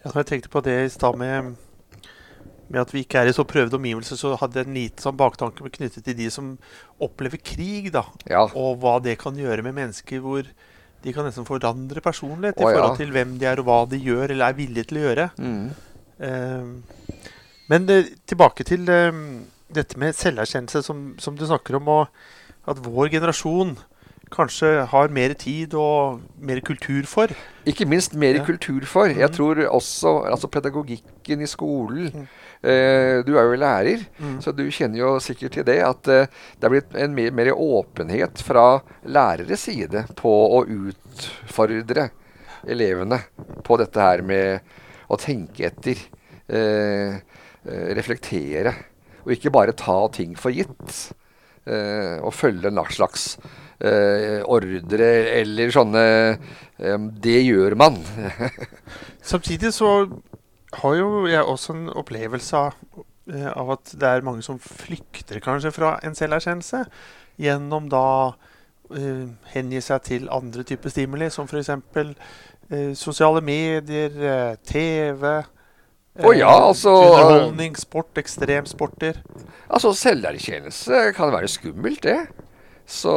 Ja, 0.01 0.09
når 0.09 0.23
jeg 0.23 0.29
tenkte 0.31 0.53
på 0.53 0.63
det 0.65 0.77
i 0.85 0.89
stad 0.93 1.17
med, 1.19 1.53
med 2.71 2.81
at 2.81 2.93
vi 2.93 3.03
ikke 3.05 3.21
er 3.21 3.29
i 3.29 3.35
så 3.35 3.45
prøvde 3.45 3.77
omgivelser, 3.77 4.17
så 4.17 4.33
hadde 4.39 4.61
jeg 4.61 4.69
en 4.69 4.77
liten 4.79 5.05
sånn 5.05 5.19
baktanke 5.19 5.73
knyttet 5.77 6.05
til 6.07 6.17
de 6.17 6.29
som 6.33 6.55
opplever 7.01 7.41
krig, 7.41 7.91
da. 7.93 8.05
Ja. 8.29 8.47
Og 8.47 8.81
hva 8.81 8.97
det 9.03 9.19
kan 9.21 9.37
gjøre 9.37 9.65
med 9.65 9.77
mennesker 9.77 10.23
hvor 10.23 10.45
de 11.01 11.13
kan 11.13 11.25
nesten 11.25 11.47
forandre 11.47 12.01
personlighet 12.05 12.59
i 12.61 12.65
Å, 12.65 12.69
ja. 12.69 12.77
forhold 12.77 12.99
til 12.99 13.13
hvem 13.13 13.37
de 13.41 13.47
er, 13.49 13.61
og 13.61 13.69
hva 13.69 13.79
de 13.89 14.01
gjør 14.01 14.35
eller 14.35 14.51
er 14.51 14.57
villige 14.57 14.89
til 14.89 15.01
å 15.01 15.05
gjøre. 15.07 15.29
Mm. 15.41 15.63
Uh, 16.21 17.39
men 17.71 17.87
uh, 17.89 18.11
tilbake 18.29 18.65
til 18.67 18.85
uh, 18.89 19.23
dette 19.73 19.97
med 20.01 20.17
selverkjennelse 20.17 20.83
som, 20.85 21.07
som 21.21 21.37
du 21.37 21.47
snakker 21.49 21.79
om, 21.79 21.89
og 21.89 22.69
at 22.69 22.81
vår 22.85 23.09
generasjon 23.15 23.73
kanskje 24.31 24.85
har 24.87 25.07
mer 25.13 25.33
tid 25.37 25.73
og 25.77 26.21
mer 26.39 26.61
kultur 26.65 27.03
for. 27.09 27.27
Ikke 27.67 27.85
minst 27.85 28.13
mer 28.15 28.35
Ja. 28.39 28.43
kultur 28.45 28.81
for. 28.85 29.07
Jeg 29.07 29.17
Mhm. 29.29 29.33
tror 29.35 29.55
også 29.67 30.25
altså 30.31 30.47
pedagogikken 30.47 31.41
i 31.41 31.45
skolen 31.47 32.11
mm. 32.13 32.27
eh, 32.63 33.21
Du 33.23 33.35
er 33.37 33.43
jo 33.43 33.55
lærer, 33.59 34.05
Mm. 34.19 34.39
så 34.41 34.51
du 34.55 34.63
kjenner 34.71 34.97
jo 34.97 35.19
sikkert 35.19 35.51
til 35.51 35.63
det 35.65 35.79
at 35.83 36.07
eh, 36.07 36.27
det 36.59 36.63
er 36.63 36.69
blitt 36.69 36.95
en 36.95 37.13
mer, 37.15 37.31
mer 37.31 37.51
åpenhet 37.53 38.37
fra 38.41 38.81
læreres 39.05 39.59
side 39.59 40.05
på 40.15 40.29
å 40.29 40.65
utfordre 40.65 42.09
elevene 42.67 43.19
på 43.63 43.77
dette 43.77 43.99
her 43.99 44.21
med 44.21 44.61
å 45.09 45.17
tenke 45.19 45.65
etter, 45.65 45.97
eh, 46.49 47.15
eh, 47.67 47.93
reflektere, 47.97 48.73
og 49.25 49.31
ikke 49.33 49.51
bare 49.51 49.73
ta 49.73 50.07
ting 50.13 50.35
for 50.35 50.51
gitt. 50.51 51.11
Eh, 51.67 52.17
og 52.23 52.33
følge 52.33 52.65
en 52.71 52.79
slags 52.89 53.37
ordre 54.45 55.07
eller 55.41 55.71
sånne 55.73 56.03
eh, 56.35 56.97
Det 57.23 57.39
gjør 57.41 57.75
man. 57.79 57.97
Samtidig 59.31 59.73
så 59.73 59.91
har 60.81 60.95
jo 60.95 61.25
jeg 61.27 61.43
også 61.43 61.75
en 61.75 61.89
opplevelse 61.99 62.57
av, 62.57 62.75
eh, 63.31 63.49
av 63.51 63.73
at 63.75 63.91
det 63.97 64.07
er 64.07 64.25
mange 64.25 64.43
som 64.45 64.59
flykter 64.61 65.41
kanskje 65.43 65.73
fra 65.75 65.97
en 66.05 66.15
selverkjennelse 66.17 66.85
gjennom 67.41 67.89
da 67.91 68.05
eh, 68.95 69.25
hengi 69.55 69.81
seg 69.83 70.05
til 70.07 70.29
andre 70.31 70.63
typer 70.67 70.93
stimuli, 70.93 71.31
som 71.33 71.49
f.eks. 71.49 71.73
Eh, 72.71 72.93
sosiale 72.95 73.41
medier, 73.43 74.13
eh, 74.15 74.53
TV 74.63 75.25
Å 76.21 76.31
ja, 76.35 76.51
altså- 76.67 76.91
Underholdning, 76.91 77.75
sport, 77.79 78.17
ekstremsporter. 78.19 79.21
Altså, 79.71 79.93
selverkjennelse 79.95 81.13
kan 81.15 81.31
være 81.31 81.47
skummelt, 81.47 82.03
det. 82.03 82.17
Så 82.91 83.15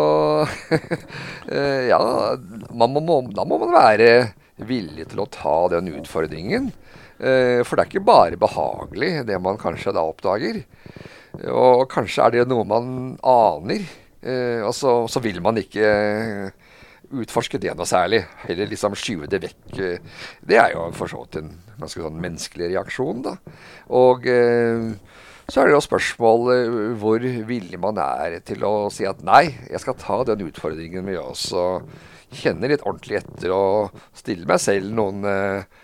eh, 1.50 1.90
ja, 1.90 1.98
må, 2.70 2.88
da 3.34 3.46
må 3.48 3.58
man 3.58 3.74
være 3.74 4.10
villig 4.62 5.08
til 5.10 5.24
å 5.24 5.30
ta 5.32 5.56
den 5.72 5.90
utfordringen. 5.96 6.70
Eh, 7.18 7.60
for 7.66 7.76
det 7.76 7.84
er 7.84 7.90
ikke 7.90 8.06
bare 8.06 8.38
behagelig, 8.40 9.24
det 9.26 9.40
man 9.42 9.58
kanskje 9.60 9.94
da 9.96 10.04
oppdager. 10.06 10.62
Og 11.50 11.88
kanskje 11.90 12.22
er 12.22 12.36
det 12.36 12.46
noe 12.50 12.66
man 12.68 12.86
aner, 13.26 13.82
eh, 14.22 14.62
og 14.62 14.74
så, 14.78 15.00
så 15.10 15.22
vil 15.24 15.42
man 15.42 15.58
ikke 15.58 15.90
utforske 17.14 17.58
det 17.62 17.74
noe 17.74 17.86
særlig. 17.88 18.22
Heller 18.46 18.70
liksom 18.70 18.94
skyve 18.98 19.26
det 19.30 19.42
vekk. 19.42 19.74
Det 20.46 20.58
er 20.60 20.74
jo 20.74 20.86
for 20.94 21.10
så 21.10 21.24
vidt 21.24 21.42
en 21.42 21.50
ganske 21.80 22.02
sånn 22.06 22.22
menneskelig 22.22 22.70
reaksjon, 22.72 23.26
da. 23.26 23.36
Og 23.94 24.26
eh, 24.30 24.94
så 25.48 25.60
er 25.60 25.68
det 25.68 25.76
jo 25.76 25.84
spørsmål 25.84 26.50
eh, 26.54 26.74
hvor 27.00 27.24
villig 27.48 27.80
man 27.80 27.98
er 28.00 28.38
til 28.46 28.64
å 28.66 28.74
si 28.92 29.06
at 29.08 29.20
nei, 29.26 29.46
jeg 29.70 29.82
skal 29.82 29.98
ta 30.00 30.22
den 30.30 30.46
utfordringen 30.46 31.04
med 31.04 31.20
å 31.20 31.34
kjenne 32.34 32.70
litt 32.70 32.84
ordentlig 32.86 33.20
etter 33.20 33.52
og 33.54 34.04
stille 34.16 34.48
meg 34.48 34.62
selv 34.62 34.94
noen 34.96 35.26
eh, 35.28 35.82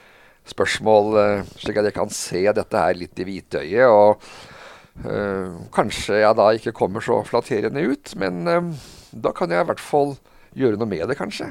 spørsmål, 0.51 1.11
eh, 1.21 1.51
slik 1.61 1.81
at 1.81 1.91
jeg 1.91 1.97
kan 1.97 2.15
se 2.15 2.45
dette 2.57 2.85
her 2.85 2.97
litt 2.99 3.21
i 3.21 3.27
hvitøyet. 3.29 3.87
Og 3.91 5.05
eh, 5.07 5.61
kanskje 5.75 6.23
jeg 6.23 6.39
da 6.39 6.49
ikke 6.57 6.77
kommer 6.77 7.05
så 7.05 7.21
flatterende 7.27 7.85
ut, 7.93 8.15
men 8.21 8.43
eh, 8.51 8.73
da 9.13 9.35
kan 9.37 9.53
jeg 9.53 9.65
i 9.65 9.71
hvert 9.71 9.85
fall 9.85 10.17
gjøre 10.57 10.81
noe 10.81 10.91
med 10.91 11.07
det, 11.11 11.19
kanskje. 11.19 11.51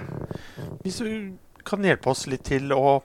Hvis 0.83 0.99
du 1.03 1.11
kan 1.67 1.85
hjelpe 1.85 2.11
oss 2.11 2.25
litt 2.31 2.47
til 2.49 2.73
å 2.75 2.99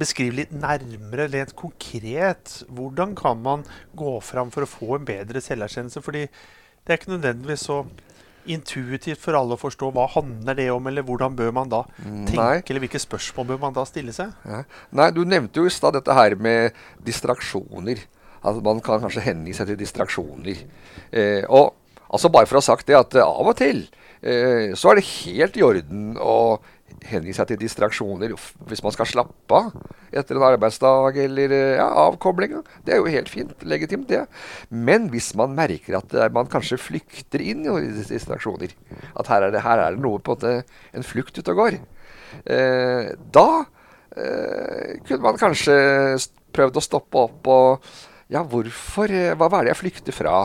beskrive 0.00 0.40
litt 0.40 0.54
nærmere, 0.54 1.28
rent 1.30 1.54
konkret, 1.58 2.60
hvordan 2.72 3.14
kan 3.18 3.38
man 3.42 3.62
gå 3.96 4.16
fram 4.24 4.50
for 4.54 4.66
å 4.66 4.70
få 4.70 4.96
en 4.98 5.06
bedre 5.08 5.42
selverkjennelse? 5.44 6.02
Fordi 6.04 6.24
det 6.26 6.92
er 6.92 7.00
ikke 7.00 7.14
nødvendigvis 7.14 7.68
så 7.68 7.84
intuitivt 8.50 9.22
for 9.22 9.36
alle 9.38 9.56
å 9.56 9.60
forstå 9.60 9.88
hva 9.94 10.04
handler 10.12 10.58
det 10.58 10.66
om, 10.72 10.88
eller 10.90 11.06
hvordan 11.06 11.36
bør 11.38 11.54
man 11.56 11.70
da 11.72 11.84
tenke, 11.96 12.36
Nei. 12.36 12.58
eller 12.60 12.84
hvilke 12.84 13.00
spørsmål 13.00 13.48
bør 13.54 13.62
man 13.62 13.76
da 13.76 13.86
stille 13.88 14.12
seg? 14.16 14.34
Ja. 14.44 14.64
Nei, 14.98 15.08
du 15.16 15.22
nevnte 15.24 15.62
jo 15.62 15.70
i 15.70 15.72
stad 15.72 15.96
dette 15.96 16.16
her 16.16 16.36
med 16.36 16.76
distraksjoner. 17.06 18.04
At 18.44 18.58
man 18.60 18.82
kan 18.84 19.00
kanskje 19.00 19.24
hengi 19.24 19.54
seg 19.56 19.70
til 19.70 19.78
distraksjoner. 19.80 20.58
Eh, 21.16 21.46
og 21.48 21.72
altså 22.10 22.28
bare 22.28 22.48
for 22.50 22.58
å 22.58 22.60
ha 22.60 22.66
sagt 22.66 22.90
det, 22.90 22.98
at 22.98 23.16
eh, 23.16 23.24
av 23.24 23.48
og 23.48 23.56
til 23.56 23.86
eh, 24.20 24.74
så 24.76 24.92
er 24.92 25.00
det 25.00 25.08
helt 25.08 25.56
i 25.56 25.64
orden 25.64 26.18
å 26.20 26.34
hengi 27.04 27.34
seg 27.36 27.48
til 27.50 27.58
distraksjoner 27.60 28.32
hvis 28.68 28.82
man 28.84 28.94
skal 28.94 29.08
slappe 29.10 29.58
av 29.58 29.72
etter 30.14 30.38
en 30.38 30.46
arbeidsdag 30.46 31.18
eller 31.24 31.52
eh, 31.52 31.74
ja, 31.80 31.88
avkobling. 32.06 32.54
Det 32.86 32.94
er 32.94 33.00
jo 33.02 33.10
helt 33.10 33.28
fint. 33.32 33.52
Legitimt, 33.66 34.06
det. 34.08 34.22
Men 34.70 35.08
hvis 35.12 35.32
man 35.38 35.56
merker 35.58 35.98
at 35.98 36.14
eh, 36.14 36.30
man 36.32 36.48
kanskje 36.50 36.78
flykter 36.80 37.42
inn 37.42 37.66
i 37.66 37.74
distraksjoner, 38.08 38.72
at 39.18 39.30
her 39.32 39.48
er 39.48 39.54
det, 39.54 39.64
her 39.66 39.82
er 39.82 39.96
det 39.96 40.04
noe 40.04 40.22
på 40.22 40.38
en 40.46 40.62
en 40.94 41.06
flukt 41.06 41.38
ute 41.38 41.50
og 41.50 41.60
går, 41.60 41.78
eh, 42.46 43.10
da 43.34 43.48
eh, 44.16 45.00
kunne 45.06 45.22
man 45.26 45.40
kanskje 45.40 45.76
prøvd 46.54 46.78
å 46.78 46.84
stoppe 46.88 47.26
opp 47.28 47.50
og 47.50 47.94
Ja, 48.32 48.40
hvorfor? 48.42 49.10
eh, 49.12 49.34
hva 49.36 49.50
er 49.58 49.66
det 49.66 49.74
jeg 49.74 49.80
flykter 49.82 50.14
fra? 50.16 50.36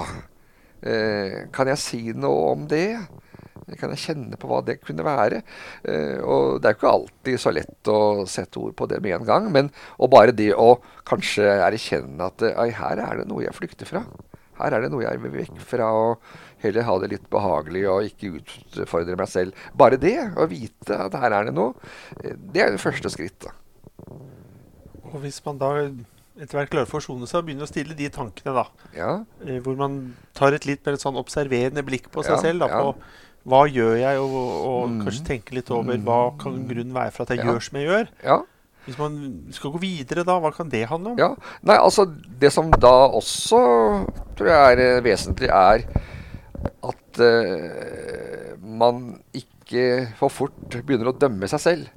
Eh, 0.84 1.46
kan 1.53 1.68
jeg 1.68 1.77
si 1.82 2.01
noe 2.15 2.51
om 2.53 2.68
det? 2.68 2.98
Kan 3.80 3.94
jeg 3.94 4.02
kjenne 4.08 4.40
på 4.40 4.50
hva 4.50 4.62
det 4.66 4.80
kunne 4.82 5.06
være? 5.06 5.42
Eh, 5.84 6.18
og 6.24 6.60
det 6.62 6.70
er 6.70 6.76
jo 6.76 6.80
ikke 6.80 6.94
alltid 6.96 7.42
så 7.44 7.54
lett 7.54 7.92
å 7.92 8.00
sette 8.30 8.62
ord 8.62 8.76
på 8.80 8.88
det 8.90 9.02
med 9.06 9.20
en 9.20 9.28
gang, 9.28 9.50
men 9.54 9.72
og 9.98 10.12
bare 10.14 10.36
det 10.36 10.52
å 10.56 10.80
kanskje 11.10 11.46
erkjenne 11.68 12.30
at 12.32 12.46
eh, 12.48 12.76
her 12.80 13.02
er 13.06 13.22
det 13.22 13.30
noe 13.30 13.46
jeg 13.46 13.58
flykter 13.58 13.90
fra. 13.90 14.04
Her 14.60 14.76
er 14.76 14.84
det 14.84 14.92
noe 14.92 15.06
jeg 15.06 15.22
vil 15.24 15.38
vekk 15.38 15.60
fra, 15.64 15.88
og 15.96 16.64
heller 16.64 16.88
ha 16.90 16.98
det 17.00 17.12
litt 17.14 17.28
behagelig 17.32 17.86
og 17.88 18.10
ikke 18.10 18.34
utfordre 18.42 19.16
meg 19.20 19.32
selv. 19.32 19.68
Bare 19.80 20.00
det, 20.02 20.18
å 20.36 20.48
vite 20.52 20.98
at 21.08 21.16
her 21.22 21.36
er 21.38 21.48
det 21.48 21.56
noe, 21.56 21.76
eh, 22.24 22.36
det 22.36 22.66
er 22.66 22.76
det 22.76 22.84
første 22.84 23.12
skrittet. 23.14 23.54
Og 25.10 25.22
hvis 25.24 25.40
man 25.46 25.58
da 25.62 25.72
etter 26.40 26.56
hvert 26.56 26.70
klarer 26.72 26.88
å 26.88 26.92
forsone 26.92 27.28
seg 27.28 27.42
og 27.42 27.48
begynner 27.50 27.68
å 27.68 27.70
stille 27.70 27.96
de 27.98 28.08
tankene, 28.14 28.54
da, 28.56 28.66
Ja, 28.96 29.10
hvor 29.66 29.76
man 29.80 29.98
tar 30.38 30.56
et 30.56 30.68
litt 30.70 30.86
mer 30.88 31.00
sånn 31.02 31.20
observerende 31.20 31.84
blikk 31.84 32.08
på 32.14 32.24
seg 32.24 32.38
Ja, 32.38 32.44
selv, 32.44 32.64
da, 32.64 32.70
ja. 32.70 32.94
Hva 33.50 33.63
gjør 33.70 33.98
jeg, 34.00 34.20
og, 34.22 34.38
og 34.70 34.89
Mm. 34.89 35.01
kanskje 35.06 35.25
tenke 35.27 35.56
litt 35.58 35.70
over 35.74 35.98
hva 36.06 36.20
kan 36.39 36.56
grunnen 36.70 36.94
være 36.96 37.12
for 37.15 37.24
at 37.25 37.29
jeg 37.36 37.44
Ja. 37.44 37.51
gjør 37.51 37.62
som 37.68 37.77
jeg 37.82 37.88
gjør. 37.89 38.08
ja. 38.24 38.39
Hvis 38.86 38.98
man 38.98 39.15
skal 39.53 39.70
gå 39.75 39.79
videre, 39.84 40.24
da, 40.25 40.39
hva 40.41 40.50
kan 40.56 40.70
det 40.72 40.88
handle 40.89 41.12
om? 41.12 41.18
Ja, 41.20 41.36
nei, 41.68 41.75
altså 41.77 42.08
Det 42.39 42.50
som 42.51 42.72
da 42.72 42.94
også 43.12 43.60
tror 44.38 44.48
jeg 44.48 44.77
er 44.79 44.79
eh, 44.98 45.01
vesentlig, 45.03 45.50
er 45.50 45.84
at 46.89 47.20
uh, 47.20 48.56
man 48.63 49.20
ikke 49.36 50.08
for 50.18 50.29
fort 50.34 50.56
begynner 50.86 51.12
å 51.12 51.18
dømme 51.20 51.48
seg 51.51 51.60
selv. 51.62 51.88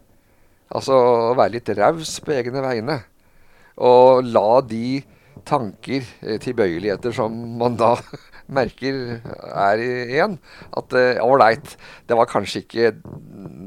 Altså 0.75 0.93
å 1.33 1.37
være 1.39 1.53
litt 1.57 1.69
raus 1.79 2.19
på 2.21 2.35
egne 2.37 2.61
vegne. 2.65 2.99
Og 3.79 4.25
la 4.29 4.61
de 4.61 5.03
tanker, 5.49 6.07
eh, 6.23 6.39
tilbøyeligheter 6.43 7.15
som 7.17 7.35
man 7.59 7.77
da 7.81 7.95
merker 8.59 8.99
er 9.49 9.83
igjen. 9.83 10.39
at 10.77 10.97
eh, 10.99 11.21
ålreit, 11.23 11.77
det 12.07 12.19
var 12.19 12.31
kanskje 12.31 12.65
ikke 12.65 12.91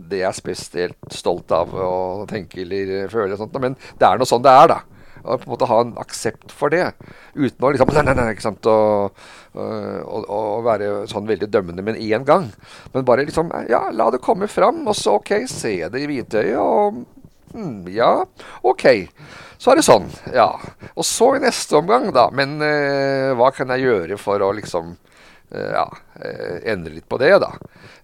det 0.10 0.22
jeg 0.22 0.30
er 0.30 0.38
spesielt 0.38 1.14
stolt 1.14 1.52
av 1.56 1.74
å 1.74 2.26
tenke 2.30 2.62
eller 2.64 3.10
føle, 3.12 3.38
sånt, 3.40 3.56
men 3.62 3.78
det 4.00 4.08
er 4.08 4.20
nå 4.20 4.28
sånn 4.30 4.46
det 4.46 4.54
er, 4.54 4.70
da. 4.76 4.82
Og 5.26 5.42
på 5.42 5.48
en 5.48 5.54
måte 5.56 5.68
ha 5.70 5.80
en 5.82 5.96
aksept 5.98 6.52
for 6.54 6.70
det. 6.70 6.92
Uten 7.34 7.66
å 7.66 7.72
liksom 7.74 7.90
nei, 7.96 8.04
nei, 8.06 8.14
nei, 8.14 8.28
ikke 8.36 8.46
sant, 8.46 8.68
og, 8.70 9.16
og, 9.58 10.28
og 10.30 10.60
være 10.68 10.90
sånn 11.10 11.26
veldig 11.26 11.50
dømmende 11.50 11.82
med 11.82 11.98
en 11.98 12.28
gang. 12.28 12.46
Men 12.94 13.08
bare 13.08 13.26
liksom 13.26 13.50
Ja, 13.72 13.88
la 13.90 14.12
det 14.14 14.22
komme 14.22 14.46
fram, 14.52 14.84
og 14.86 14.94
så 15.00 15.18
OK, 15.18 15.34
se 15.50 15.80
det 15.90 16.04
i 16.04 16.10
hvitøyet, 16.12 16.62
og 16.62 17.02
hm, 17.56 17.88
Ja, 17.96 18.12
OK. 18.68 18.86
Så 19.58 19.72
er 19.72 19.80
det 19.80 19.88
sånn, 19.88 20.10
ja. 20.36 20.50
Og 20.94 21.06
så 21.08 21.32
i 21.38 21.42
neste 21.44 21.80
omgang, 21.80 22.12
da. 22.14 22.28
Men 22.36 22.60
eh, 22.64 23.32
hva 23.38 23.50
kan 23.56 23.72
jeg 23.74 23.88
gjøre 23.88 24.20
for 24.22 24.44
å 24.44 24.52
liksom 24.58 24.92
eh, 24.94 25.72
ja, 25.74 25.86
eh, 26.20 26.58
endre 26.74 26.98
litt 26.98 27.08
på 27.10 27.20
det, 27.22 27.32
da. 27.42 27.54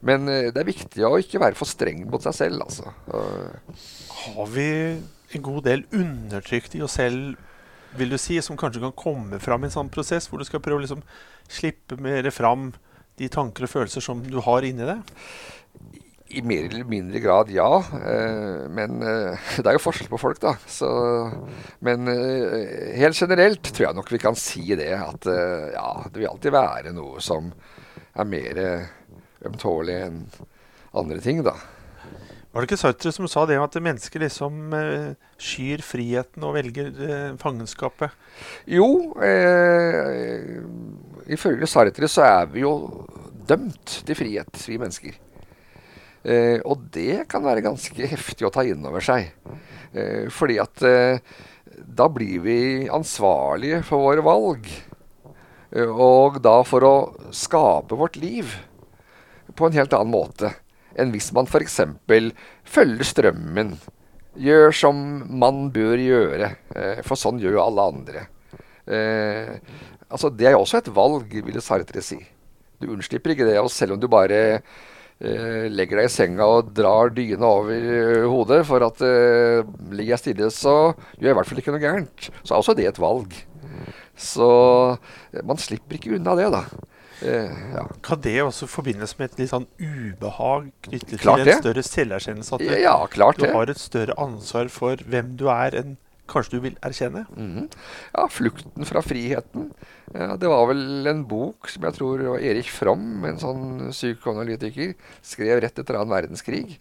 Men 0.01 0.25
det 0.25 0.57
er 0.57 0.65
viktig 0.65 1.03
å 1.05 1.19
ikke 1.21 1.41
være 1.43 1.59
for 1.59 1.69
streng 1.69 2.07
mot 2.09 2.23
seg 2.25 2.33
selv, 2.33 2.63
altså. 2.65 2.89
Har 4.23 4.47
vi 4.49 4.69
en 5.35 5.45
god 5.45 5.67
del 5.67 5.83
undertrykt 5.93 6.75
i 6.79 6.81
oss 6.83 6.97
selv, 6.97 7.35
vil 7.99 8.13
du 8.13 8.17
si, 8.21 8.39
som 8.41 8.57
kanskje 8.57 8.81
kan 8.85 8.95
komme 8.97 9.39
fram 9.43 9.63
i 9.63 9.69
en 9.69 9.75
sånn 9.75 9.91
prosess, 9.91 10.29
hvor 10.31 10.41
du 10.41 10.47
skal 10.47 10.63
prøve 10.63 10.79
å 10.79 10.85
liksom 10.85 11.03
slippe 11.51 11.97
mer 11.99 12.29
fram 12.33 12.71
de 13.19 13.27
tanker 13.31 13.67
og 13.67 13.73
følelser 13.73 14.03
som 14.03 14.23
du 14.23 14.39
har 14.43 14.65
inni 14.65 14.87
deg? 14.87 15.13
I 16.31 16.41
mer 16.47 16.69
eller 16.69 16.87
mindre 16.87 17.19
grad, 17.19 17.49
ja. 17.51 17.69
Eh, 17.97 18.69
men 18.71 19.01
eh, 19.03 19.49
det 19.61 19.67
er 19.67 19.77
jo 19.77 19.83
forskjell 19.83 20.11
på 20.11 20.19
folk, 20.21 20.39
da. 20.43 20.55
Så, 20.69 20.87
men 21.83 22.07
eh, 22.11 22.95
helt 23.01 23.19
generelt 23.19 23.71
tror 23.71 23.89
jeg 23.89 23.97
nok 23.97 24.11
vi 24.13 24.21
kan 24.21 24.37
si 24.39 24.63
det. 24.79 24.93
At 24.95 25.27
ja, 25.27 25.89
det 26.07 26.21
vil 26.21 26.31
alltid 26.31 26.55
være 26.55 26.95
noe 26.95 27.21
som 27.23 27.51
er 28.11 28.27
mer 28.27 28.63
ømtålig 29.47 29.99
enn 30.07 30.25
andre 30.97 31.21
ting, 31.23 31.43
da. 31.45 31.55
Var 32.51 32.65
det 32.65 32.67
ikke 32.67 32.81
Sartre 32.81 33.13
som 33.15 33.29
sa 33.31 33.45
det 33.47 33.55
at 33.63 33.77
mennesker 33.79 34.25
liksom 34.25 34.73
skyr 35.39 35.83
friheten 35.87 36.43
og 36.43 36.57
velger 36.57 36.89
fangenskapet? 37.39 38.11
Jo, 38.67 39.15
eh, 39.23 40.59
ifølge 41.31 41.69
Sartre 41.71 42.11
så 42.11 42.27
er 42.27 42.51
vi 42.51 42.65
jo 42.65 42.75
dømt 43.47 44.01
til 44.05 44.19
frihet, 44.19 44.63
vi 44.67 44.79
mennesker. 44.81 45.15
Eh, 46.21 46.59
og 46.65 46.87
det 46.93 47.25
kan 47.31 47.45
være 47.45 47.63
ganske 47.65 48.07
heftig 48.13 48.45
å 48.45 48.53
ta 48.53 48.65
inn 48.67 48.85
over 48.85 49.03
seg. 49.03 49.31
Eh, 49.93 50.27
fordi 50.33 50.59
at 50.61 50.83
eh, 50.85 51.21
da 51.81 52.07
blir 52.13 52.43
vi 52.45 52.59
ansvarlige 52.91 53.81
for 53.87 54.05
våre 54.05 54.25
valg. 54.25 54.67
Eh, 55.71 55.87
og 55.87 56.41
da 56.43 56.59
for 56.67 56.85
å 56.87 56.95
skape 57.33 57.97
vårt 57.97 58.19
liv 58.21 58.53
på 59.55 59.67
en 59.67 59.75
helt 59.75 59.93
annen 59.97 60.13
måte 60.13 60.53
enn 60.99 61.11
hvis 61.13 61.31
man 61.35 61.47
f.eks. 61.47 61.79
følger 62.67 63.07
strømmen. 63.07 63.75
Gjør 64.41 64.75
som 64.75 64.99
man 65.41 65.65
bør 65.75 65.99
gjøre, 65.99 66.51
eh, 66.75 67.01
for 67.07 67.19
sånn 67.19 67.39
gjør 67.41 67.57
jo 67.57 67.63
alle 67.65 67.87
andre. 67.93 68.27
Eh, 68.87 69.55
altså 70.09 70.29
Det 70.31 70.47
er 70.47 70.55
jo 70.55 70.63
også 70.63 70.81
et 70.81 70.91
valg, 70.95 71.31
ville 71.31 71.63
Sartre 71.63 72.03
si. 72.03 72.19
Du 72.81 72.89
unnslipper 72.91 73.35
ikke 73.35 73.47
det. 73.47 73.59
Og 73.61 73.71
selv 73.71 73.95
om 73.95 74.01
du 74.01 74.07
bare 74.11 74.61
legger 75.21 76.01
deg 76.01 76.07
i 76.07 76.11
senga 76.11 76.47
og 76.49 76.71
drar 76.77 77.11
dyna 77.13 77.49
over 77.59 77.83
uh, 77.85 78.27
hodet 78.31 78.61
for 78.65 78.81
at 78.85 79.01
uh, 79.05 79.67
ligger 79.93 80.15
jeg 80.15 80.23
stille, 80.23 80.51
så 80.53 80.75
gjør 81.17 81.27
jeg 81.29 81.35
i 81.35 81.39
hvert 81.39 81.51
fall 81.51 81.61
ikke 81.61 81.75
noe 81.75 81.83
gærent. 81.83 82.29
Så 82.41 82.53
er 82.53 82.57
også 82.57 82.77
det 82.77 82.87
et 82.89 83.01
valg. 83.01 83.35
Så 84.17 84.47
man 85.47 85.61
slipper 85.61 85.97
ikke 85.97 86.15
unna 86.17 86.35
det, 86.37 86.49
da. 86.53 86.65
ja. 87.25 87.85
Kan 88.05 88.21
det 88.21 88.35
også 88.43 88.67
forbindes 88.69 89.15
med 89.17 89.31
et 89.31 89.39
litt 89.41 89.53
sånn 89.53 89.65
ubehag 89.79 90.67
knyttet 90.85 91.23
klart 91.23 91.41
til 91.41 91.47
en 91.47 91.49
det. 91.49 91.57
større 91.63 91.83
selverkjennelse? 91.87 92.59
At 92.59 92.81
ja, 92.83 92.97
klart 93.09 93.39
du 93.39 93.47
det. 93.47 93.53
har 93.55 93.73
et 93.73 93.81
større 93.81 94.17
ansvar 94.21 94.69
for 94.73 95.01
hvem 95.09 95.33
du 95.39 95.47
er, 95.53 95.77
enn 95.79 95.95
kanskje 96.31 96.57
du 96.57 96.63
vil 96.65 96.77
erkjenne? 96.83 97.25
Mm. 97.35 97.67
Ja, 98.15 98.27
'Flukten 98.27 98.87
fra 98.87 99.03
friheten'. 99.05 99.71
Ja, 100.15 100.35
det 100.35 100.49
var 100.51 100.67
vel 100.71 101.07
en 101.07 101.25
bok 101.27 101.69
som 101.71 101.87
jeg 101.87 101.97
tror 101.97 102.23
Erik 102.39 102.69
Fromm, 102.71 103.23
en 103.25 103.39
sånn 103.39 103.91
psykoanalytiker, 103.91 104.95
skrev 105.23 105.61
rett 105.63 105.79
etter 105.79 105.99
annen 105.99 106.15
verdenskrig. 106.15 106.79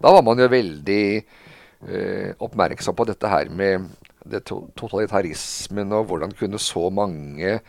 Da 0.00 0.12
var 0.12 0.24
man 0.26 0.40
jo 0.40 0.48
veldig 0.48 1.04
eh, 1.16 2.32
oppmerksom 2.42 2.96
på 2.96 3.06
dette 3.08 3.30
her 3.30 3.48
med 3.52 3.88
det 4.26 4.42
totalitarismen, 4.48 5.92
og 5.94 6.10
hvordan 6.10 6.32
kunne 6.36 6.58
så 6.60 6.88
mange 6.90 7.60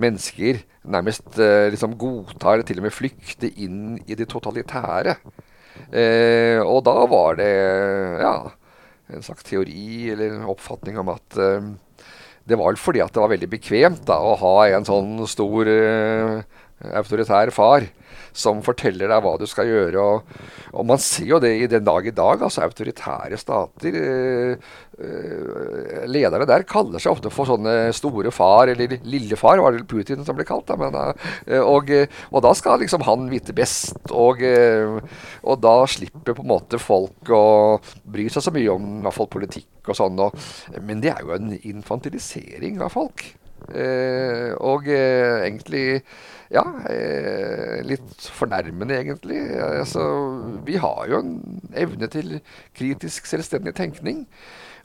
mennesker 0.00 0.62
nærmest 0.90 1.38
eh, 1.38 1.68
liksom 1.72 1.96
godta, 2.00 2.54
eller 2.54 2.66
til 2.66 2.80
og 2.80 2.88
med 2.88 2.96
flykte 2.96 3.50
inn 3.60 3.98
i 4.06 4.16
det 4.18 4.28
totalitære. 4.32 5.16
Eh, 5.92 6.60
og 6.60 6.82
da 6.86 6.96
var 7.10 7.38
det 7.38 7.52
ja, 8.20 8.34
en 9.14 9.24
slags 9.26 9.46
teori 9.46 10.10
eller 10.14 10.42
oppfatning 10.50 10.98
om 11.00 11.12
at 11.12 11.38
uh, 11.40 11.70
det 12.50 12.58
var 12.58 12.78
fordi 12.80 13.02
at 13.04 13.12
det 13.14 13.22
var 13.22 13.32
veldig 13.32 13.50
bekvemt 13.52 14.04
da, 14.08 14.16
å 14.18 14.36
ha 14.40 14.54
en 14.70 14.86
sånn 14.88 15.20
stor 15.30 15.70
uh, 15.70 16.40
autoritær 16.80 17.52
far 17.54 17.86
som 18.36 18.60
forteller 18.64 19.10
deg 19.10 19.22
hva 19.24 19.32
du 19.38 19.46
skal 19.48 19.68
gjøre. 19.68 20.02
Og, 20.02 20.44
og 20.74 20.86
man 20.86 21.00
ser 21.02 21.28
jo 21.28 21.40
det 21.42 21.52
i 21.58 21.68
den 21.70 21.84
dag 21.86 22.06
i 22.06 22.14
dag. 22.14 22.42
altså 22.42 22.62
Autoritære 22.64 23.38
stater. 23.40 23.96
øh, 24.00 24.56
øh, 25.00 26.04
lederne 26.06 26.46
der 26.46 26.66
kaller 26.68 27.02
seg 27.02 27.12
ofte 27.12 27.32
for 27.32 27.48
sånne 27.48 27.92
store 27.96 28.30
far, 28.34 28.70
eller 28.70 28.98
lillefar, 29.04 29.62
var 29.62 29.74
det 29.74 29.88
Putin 29.90 30.24
som 30.24 30.38
ble 30.38 30.46
kalt. 30.48 30.68
Da, 30.70 30.78
men, 30.80 30.96
øh, 31.48 31.64
og, 31.64 31.90
og, 32.30 32.40
da 32.44 32.54
skal 32.54 32.80
liksom 32.80 33.04
han 33.08 33.28
vite 33.32 33.56
best. 33.56 33.98
Og, 34.10 34.42
og, 35.42 35.56
da 35.60 35.74
slipper 35.90 36.36
på 36.36 36.46
en 36.46 36.54
måte 36.54 36.80
folk 36.80 37.34
å 37.34 37.80
bry 38.04 38.28
seg 38.30 38.46
så 38.46 38.54
mye 38.54 38.72
om 38.72 38.88
i 39.00 39.04
hvert 39.06 39.18
fall 39.18 39.30
politikk 39.32 39.90
og 39.90 39.98
sånn. 39.98 40.24
Men 40.86 41.02
det 41.02 41.14
er 41.14 41.26
jo 41.26 41.36
en 41.36 41.54
infantilisering 41.58 42.80
av 42.84 42.94
folk. 42.94 43.26
Eh, 43.68 44.50
og 44.56 44.88
eh, 44.90 45.44
egentlig 45.46 46.00
ja, 46.50 46.64
eh, 46.90 47.78
litt 47.86 48.26
fornærmende, 48.34 48.96
egentlig. 48.98 49.38
Altså, 49.62 50.02
vi 50.66 50.78
har 50.82 51.04
jo 51.10 51.20
en 51.22 51.36
evne 51.78 52.10
til 52.10 52.40
kritisk, 52.76 53.28
selvstendig 53.30 53.74
tenkning. 53.78 54.24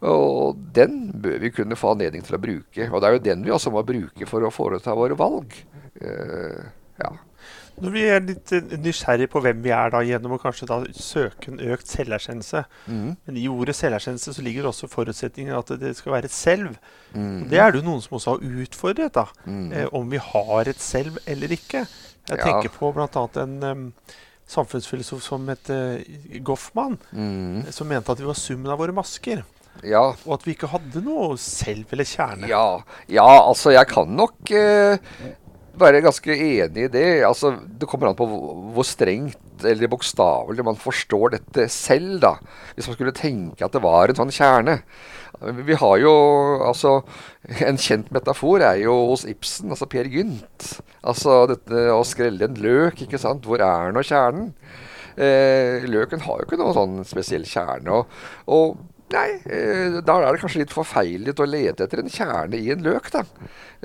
Og 0.05 0.59
den 0.75 1.07
bør 1.23 1.39
vi 1.41 1.53
kunne 1.55 1.77
få 1.79 1.95
anledning 1.95 2.25
til 2.25 2.37
å 2.37 2.41
bruke. 2.41 2.89
Og 2.91 3.01
det 3.01 3.07
er 3.07 3.15
jo 3.15 3.25
den 3.29 3.45
vi 3.45 3.53
også 3.55 3.73
må 3.73 3.85
bruke 3.87 4.27
for 4.29 4.45
å 4.45 4.53
foreta 4.53 4.93
våre 4.97 5.17
valg. 5.17 5.55
Uh, 5.95 6.67
ja. 6.99 7.13
Når 7.83 7.91
vi 7.91 8.03
er 8.07 8.21
litt 8.23 8.51
eh, 8.55 8.75
nysgjerrig 8.79 9.27
på 9.31 9.41
hvem 9.43 9.59
vi 9.65 9.71
er, 9.75 9.91
da, 9.91 9.99
gjennom 10.05 10.35
å 10.37 10.39
kanskje 10.39 10.67
da 10.69 10.79
søke 10.95 11.51
en 11.51 11.61
økt 11.73 11.89
selverkjennelse 11.91 12.63
mm. 12.87 13.07
Men 13.27 13.39
i 13.39 13.47
ordet 13.51 13.75
selverkjennelse 13.75 14.35
så 14.37 14.45
ligger 14.45 14.69
også 14.69 14.89
forutsetningen 14.91 15.57
at 15.57 15.73
det 15.81 15.95
skal 15.99 16.15
være 16.15 16.29
et 16.29 16.35
selv. 16.35 16.77
Mm. 17.11 17.47
Det 17.51 17.59
er 17.59 17.73
det 17.73 17.81
jo 17.81 17.87
noen 17.89 18.03
som 18.03 18.15
også 18.19 18.35
har 18.35 18.61
utfordret, 18.65 19.15
da. 19.17 19.25
Mm. 19.43 19.65
Eh, 19.71 19.89
om 19.95 20.07
vi 20.11 20.21
har 20.21 20.71
et 20.71 20.81
selv 20.83 21.19
eller 21.27 21.51
ikke. 21.55 21.83
Jeg 22.29 22.39
ja. 22.39 22.45
tenker 22.45 22.71
på 22.73 22.93
bl.a. 22.95 23.25
en 23.43 23.57
um, 23.63 23.83
samfunnsfilosof 24.49 25.21
som 25.25 25.45
het 25.51 25.69
uh, 25.73 25.99
Goffman, 26.45 26.97
mm. 27.11 27.67
som 27.75 27.89
mente 27.89 28.13
at 28.13 28.21
vi 28.21 28.29
var 28.29 28.39
summen 28.39 28.71
av 28.71 28.81
våre 28.81 28.95
masker. 28.95 29.43
Ja. 29.83 30.07
Og 30.23 30.37
at 30.37 30.45
vi 30.47 30.55
ikke 30.55 30.71
hadde 30.71 31.03
noe 31.03 31.35
selv 31.41 31.91
eller 31.91 32.07
kjerne. 32.07 32.47
Ja, 32.49 32.79
ja 33.11 33.27
altså 33.41 33.75
jeg 33.75 33.89
kan 33.91 34.13
nok 34.15 34.53
uh, 34.55 34.95
være 35.79 36.03
ganske 36.05 36.35
enig 36.35 36.85
i 36.85 36.91
det. 36.91 37.09
Altså, 37.27 37.53
det 37.79 37.87
kommer 37.89 38.09
an 38.09 38.17
på 38.19 38.27
hvor 38.27 38.87
strengt 38.87 39.65
eller 39.65 39.89
bokstavelig 39.91 40.65
man 40.67 40.79
forstår 40.79 41.37
dette 41.37 41.67
selv, 41.71 42.19
da. 42.23 42.33
Hvis 42.75 42.89
man 42.89 42.97
skulle 42.97 43.15
tenke 43.15 43.65
at 43.65 43.75
det 43.75 43.83
var 43.83 44.11
en 44.11 44.19
sånn 44.19 44.33
kjerne. 44.35 44.79
Vi 45.67 45.75
har 45.75 45.97
jo 45.99 46.11
altså 46.63 47.01
En 47.67 47.75
kjent 47.75 48.07
metafor 48.15 48.63
er 48.63 48.77
jo 48.79 48.93
hos 49.11 49.25
Ibsen, 49.27 49.69
altså 49.73 49.87
Per 49.91 50.07
Gynt. 50.11 50.69
Altså 51.03 51.43
dette 51.51 51.85
å 51.91 52.01
skrelle 52.07 52.47
en 52.47 52.59
løk, 52.59 53.03
ikke 53.05 53.19
sant. 53.21 53.45
Hvor 53.45 53.61
er 53.61 53.93
nå 53.93 54.03
kjernen? 54.05 54.53
Eh, 55.15 55.85
løken 55.87 56.23
har 56.25 56.41
jo 56.41 56.47
ikke 56.47 56.59
noen 56.59 56.75
sånn 56.75 56.95
spesiell 57.07 57.45
kjerne. 57.47 58.01
og, 58.01 58.07
og 58.51 58.94
Nei, 59.15 59.37
eh, 59.47 59.99
da 60.03 60.17
er 60.19 60.35
det 60.35 60.41
kanskje 60.41 60.63
litt 60.63 60.73
forfeilet 60.75 61.39
å 61.39 61.47
lete 61.47 61.85
etter 61.85 62.01
en 62.01 62.11
kjerne 62.11 62.59
i 62.59 62.71
en 62.73 62.83
løk, 62.83 63.07
da. 63.13 63.23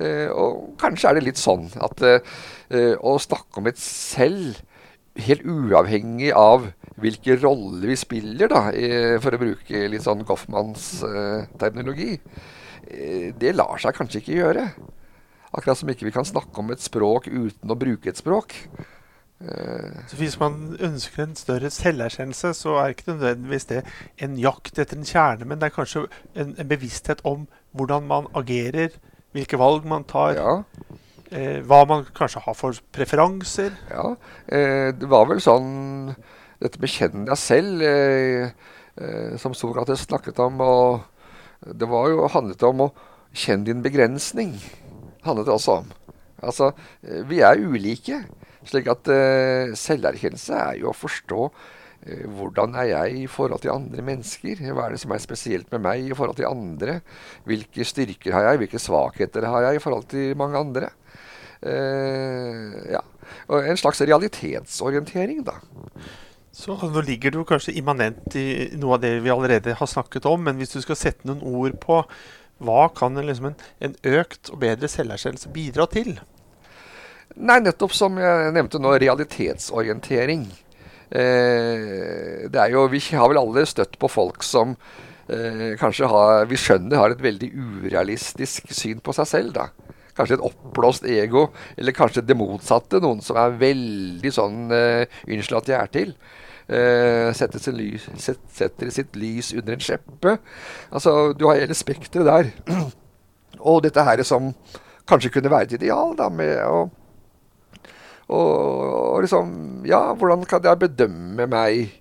Eh, 0.00 0.26
og 0.32 0.74
kanskje 0.80 1.10
er 1.10 1.18
det 1.18 1.26
litt 1.28 1.40
sånn 1.40 1.68
at 1.78 2.02
eh, 2.06 2.96
å 2.98 3.14
snakke 3.22 3.60
om 3.60 3.70
et 3.70 3.78
selv, 3.80 4.58
helt 5.20 5.44
uavhengig 5.44 6.32
av 6.34 6.70
hvilke 7.00 7.36
roller 7.42 7.92
vi 7.92 7.98
spiller, 7.98 8.50
da, 8.50 8.62
for 9.22 9.34
å 9.34 9.40
bruke 9.40 9.82
litt 9.90 10.04
sånn 10.04 10.22
Goffmans 10.24 10.86
terminologi, 11.60 12.14
det 13.40 13.52
lar 13.56 13.80
seg 13.82 13.96
kanskje 13.98 14.22
ikke 14.22 14.38
gjøre. 14.38 14.64
Akkurat 15.50 15.80
som 15.80 15.90
ikke 15.90 16.06
vi 16.06 16.14
kan 16.14 16.28
snakke 16.28 16.62
om 16.62 16.70
et 16.72 16.84
språk 16.84 17.26
uten 17.26 17.74
å 17.74 17.78
bruke 17.78 18.12
et 18.12 18.20
språk. 18.22 18.54
Så 19.40 20.16
Hvis 20.18 20.36
man 20.40 20.76
ønsker 20.84 21.22
en 21.22 21.36
større 21.36 21.70
selverkjennelse, 21.72 22.52
så 22.54 22.74
er 22.76 22.92
ikke 22.92 23.12
nødvendigvis 23.14 23.64
det 23.70 23.78
en 24.20 24.34
jakt 24.36 24.78
etter 24.78 24.98
en 24.98 25.06
kjerne, 25.08 25.46
men 25.48 25.60
det 25.60 25.70
er 25.70 25.76
kanskje 25.78 26.02
en, 26.34 26.52
en 26.60 26.68
bevissthet 26.68 27.22
om 27.24 27.46
hvordan 27.72 28.04
man 28.10 28.28
agerer, 28.36 28.98
hvilke 29.32 29.58
valg 29.58 29.86
man 29.88 30.04
tar. 30.04 30.36
Ja. 30.36 30.58
Eh, 31.30 31.60
hva 31.62 31.84
man 31.86 32.04
kanskje 32.16 32.42
har 32.42 32.56
for 32.58 32.74
preferanser. 32.92 33.70
Ja, 33.88 34.16
eh, 34.50 34.90
det 34.98 35.08
var 35.08 35.28
vel 35.30 35.40
sånn 35.42 36.16
Dette 36.60 36.76
med 36.82 36.90
'kjenn 36.92 37.24
deg 37.24 37.38
selv', 37.40 37.80
eh, 37.80 38.50
eh 39.00 39.36
som 39.38 39.54
Sokrates 39.54 40.04
snakket 40.04 40.38
om. 40.38 40.60
og 40.60 41.00
Det 41.64 41.88
var 41.88 42.08
jo 42.08 42.28
handlet 42.28 42.62
om 42.62 42.80
å 42.80 42.92
kjenne 43.32 43.64
din 43.64 43.82
begrensning. 43.82 44.60
handlet 45.24 45.46
det 45.46 45.54
også 45.54 45.78
om. 45.78 45.86
Altså, 46.42 46.72
eh, 47.02 47.22
vi 47.22 47.40
er 47.40 47.56
ulike. 47.56 48.24
Slik 48.68 48.88
at 48.92 49.08
uh, 49.08 49.74
selverkjennelse 49.78 50.56
er 50.56 50.80
jo 50.82 50.90
å 50.90 50.96
forstå 50.96 51.44
uh, 51.48 52.24
hvordan 52.36 52.76
er 52.82 52.90
jeg 52.90 53.22
i 53.22 53.26
forhold 53.30 53.64
til 53.64 53.72
andre 53.74 54.04
mennesker? 54.04 54.60
Hva 54.68 54.86
er 54.86 54.96
det 54.96 55.02
som 55.04 55.14
er 55.16 55.22
spesielt 55.24 55.70
med 55.72 55.84
meg 55.86 56.08
i 56.08 56.16
forhold 56.16 56.40
til 56.40 56.50
andre? 56.50 57.00
Hvilke 57.48 57.86
styrker 57.88 58.36
har 58.36 58.50
jeg? 58.50 58.64
Hvilke 58.64 58.82
svakheter 58.82 59.48
har 59.48 59.68
jeg 59.68 59.80
i 59.80 59.84
forhold 59.84 60.10
til 60.12 60.34
mange 60.40 60.60
andre? 60.60 60.90
Uh, 61.60 62.76
ja. 62.96 63.04
En 63.50 63.78
slags 63.78 64.00
realitetsorientering, 64.04 65.44
da. 65.46 65.60
Så 66.52 66.74
nå 66.74 67.02
ligger 67.06 67.32
du 67.32 67.44
kanskje 67.46 67.76
immanent 67.78 68.34
i 68.36 68.72
noe 68.80 68.96
av 68.96 69.04
det 69.04 69.14
vi 69.22 69.32
allerede 69.32 69.76
har 69.78 69.88
snakket 69.88 70.26
om, 70.28 70.42
men 70.44 70.58
hvis 70.58 70.74
du 70.74 70.80
skal 70.82 70.98
sette 70.98 71.28
noen 71.28 71.44
ord 71.46 71.76
på 71.80 72.02
hva 72.60 72.82
kan 72.92 73.16
liksom 73.16 73.52
en, 73.52 73.56
en 73.80 73.94
økt 74.18 74.50
og 74.52 74.60
bedre 74.60 74.90
selverkjennelse 74.90 75.52
bidra 75.54 75.86
til? 75.88 76.18
Nei, 77.38 77.60
nettopp 77.62 77.94
som 77.94 78.18
jeg 78.18 78.50
nevnte 78.56 78.80
nå, 78.82 78.96
realitetsorientering. 78.98 80.42
Eh, 81.10 82.48
det 82.50 82.58
er 82.58 82.72
jo, 82.74 82.86
Vi 82.90 83.00
har 83.14 83.28
vel 83.30 83.38
alle 83.38 83.66
støtt 83.66 83.98
på 83.98 84.10
folk 84.10 84.42
som 84.46 84.76
eh, 85.28 85.76
kanskje 85.78 86.10
har, 86.10 86.46
vi 86.50 86.58
skjønner 86.58 86.98
har 86.98 87.14
et 87.14 87.22
veldig 87.22 87.50
urealistisk 87.54 88.70
syn 88.74 89.00
på 89.02 89.14
seg 89.14 89.30
selv. 89.30 89.54
da. 89.54 89.70
Kanskje 90.16 90.36
et 90.38 90.46
oppblåst 90.50 91.06
ego, 91.06 91.48
eller 91.78 91.96
kanskje 91.96 92.26
det 92.26 92.36
motsatte. 92.38 93.00
Noen 93.00 93.22
som 93.22 93.38
er 93.38 93.58
veldig 93.58 94.32
sånn 94.34 94.70
eh, 94.74 95.20
Unnskyld 95.26 95.62
at 95.62 95.72
jeg 95.74 95.80
er 95.80 95.92
til. 95.98 96.14
Uh, 96.70 97.32
setter, 97.34 97.58
sin 97.58 97.74
lys, 97.74 98.04
set, 98.22 98.38
setter, 98.54 98.92
sitt 98.94 99.16
lys 99.18 99.48
under 99.58 99.74
en 99.74 99.80
skjeppe. 99.82 100.36
Altså, 100.94 101.32
Du 101.34 101.48
har 101.48 101.58
hele 101.58 101.74
spekteret 101.74 102.28
der. 102.28 102.52
og 103.72 103.80
dette 103.82 104.04
her 104.06 104.22
som 104.22 104.52
kanskje 105.10 105.32
kunne 105.34 105.50
være 105.50 105.66
et 105.66 105.80
ideal, 105.80 106.14
da, 106.14 106.28
med 106.30 106.60
å 106.62 106.84
og, 108.30 108.84
og 109.14 109.24
liksom 109.24 109.56
Ja, 109.88 110.10
hvordan 110.14 110.44
kan 110.48 110.64
jeg 110.64 110.80
bedømme 110.80 111.46
meg? 111.50 111.96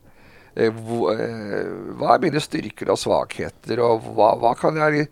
Eh, 0.59 0.73
hva 0.73 2.15
er 2.15 2.21
mine 2.23 2.41
styrker 2.43 2.91
og 2.91 2.99
svakheter, 2.99 3.79
og 3.85 4.09
hva, 4.17 4.33
hva, 4.41 4.51
kan 4.59 4.77
jeg 4.81 5.07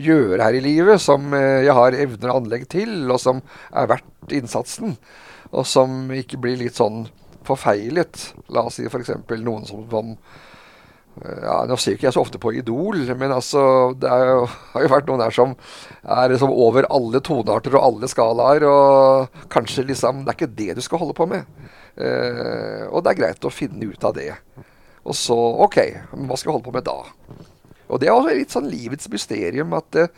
gjøre 0.00 0.40
her 0.40 0.56
i 0.56 0.62
livet 0.64 1.02
som 1.02 1.34
jeg 1.36 1.74
har 1.76 1.98
evner 1.98 2.32
og 2.32 2.40
anlegg 2.40 2.64
til, 2.72 2.94
og 3.10 3.20
som 3.20 3.42
er 3.74 3.90
verdt 3.92 4.34
innsatsen? 4.38 4.96
Og 5.52 5.68
som 5.68 6.08
ikke 6.14 6.40
blir 6.42 6.58
litt 6.62 6.78
sånn 6.80 7.04
forfeilet. 7.46 8.30
La 8.54 8.64
oss 8.66 8.80
si 8.80 8.88
f.eks. 8.88 9.12
noen 9.44 9.66
som, 9.68 9.84
som 9.90 10.14
ja, 11.24 11.62
Nå 11.64 11.78
ser 11.80 11.96
ikke 11.96 12.08
jeg 12.10 12.16
så 12.16 12.22
ofte 12.22 12.40
på 12.40 12.52
Idol, 12.58 12.98
men 13.16 13.32
altså, 13.32 13.62
det 13.96 14.10
jo, 14.10 14.42
har 14.74 14.84
jo 14.84 14.92
vært 14.92 15.08
noen 15.08 15.22
der 15.24 15.34
som 15.34 15.54
er 16.02 16.32
liksom 16.32 16.52
over 16.52 16.88
alle 16.92 17.22
tonearter 17.24 17.78
og 17.78 17.86
alle 17.88 18.10
skalaer. 18.10 18.66
Og 18.68 19.42
kanskje 19.52 19.86
liksom 19.88 20.24
Det 20.24 20.34
er 20.34 20.38
ikke 20.38 20.56
det 20.58 20.76
du 20.76 20.84
skal 20.84 21.00
holde 21.02 21.16
på 21.16 21.28
med. 21.30 21.48
Eh, 21.96 22.84
og 22.90 23.02
det 23.02 23.14
er 23.14 23.20
greit 23.22 23.48
å 23.48 23.54
finne 23.54 23.88
ut 23.88 24.04
av 24.04 24.16
det. 24.16 24.30
Og 25.06 25.16
så 25.16 25.36
OK, 25.64 25.78
hva 26.12 26.36
skal 26.36 26.50
jeg 26.50 26.56
holde 26.58 26.68
på 26.68 26.74
med 26.76 26.86
da? 26.86 26.98
Og 27.86 28.02
det 28.02 28.10
er 28.10 28.16
også 28.16 28.34
litt 28.34 28.52
sånn 28.54 28.68
livets 28.68 29.08
mysterium 29.08 29.74
at 29.78 30.00
eh, 30.00 30.12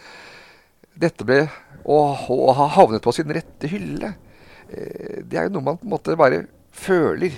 dette 0.98 1.26
ble 1.26 1.44
å, 1.84 1.98
å, 2.18 2.52
ha 2.56 2.68
havnet 2.74 3.04
på 3.04 3.14
sin 3.14 3.30
rette 3.32 3.70
hylle. 3.70 4.14
Eh, 4.66 5.22
det 5.22 5.38
er 5.38 5.46
jo 5.46 5.58
noe 5.58 5.70
man 5.70 5.80
på 5.80 5.87
en 5.87 5.94
måte 5.94 6.18
bare 6.18 6.46
føler. 6.74 7.37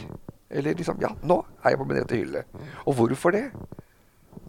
Eller 0.51 0.75
liksom 0.75 0.99
Ja, 1.03 1.13
nå 1.23 1.43
er 1.63 1.75
jeg 1.75 1.81
på 1.81 1.87
min 1.87 2.01
rette 2.01 2.19
hylle. 2.19 2.45
Og 2.85 2.99
hvorfor 2.99 3.35
det? 3.37 3.47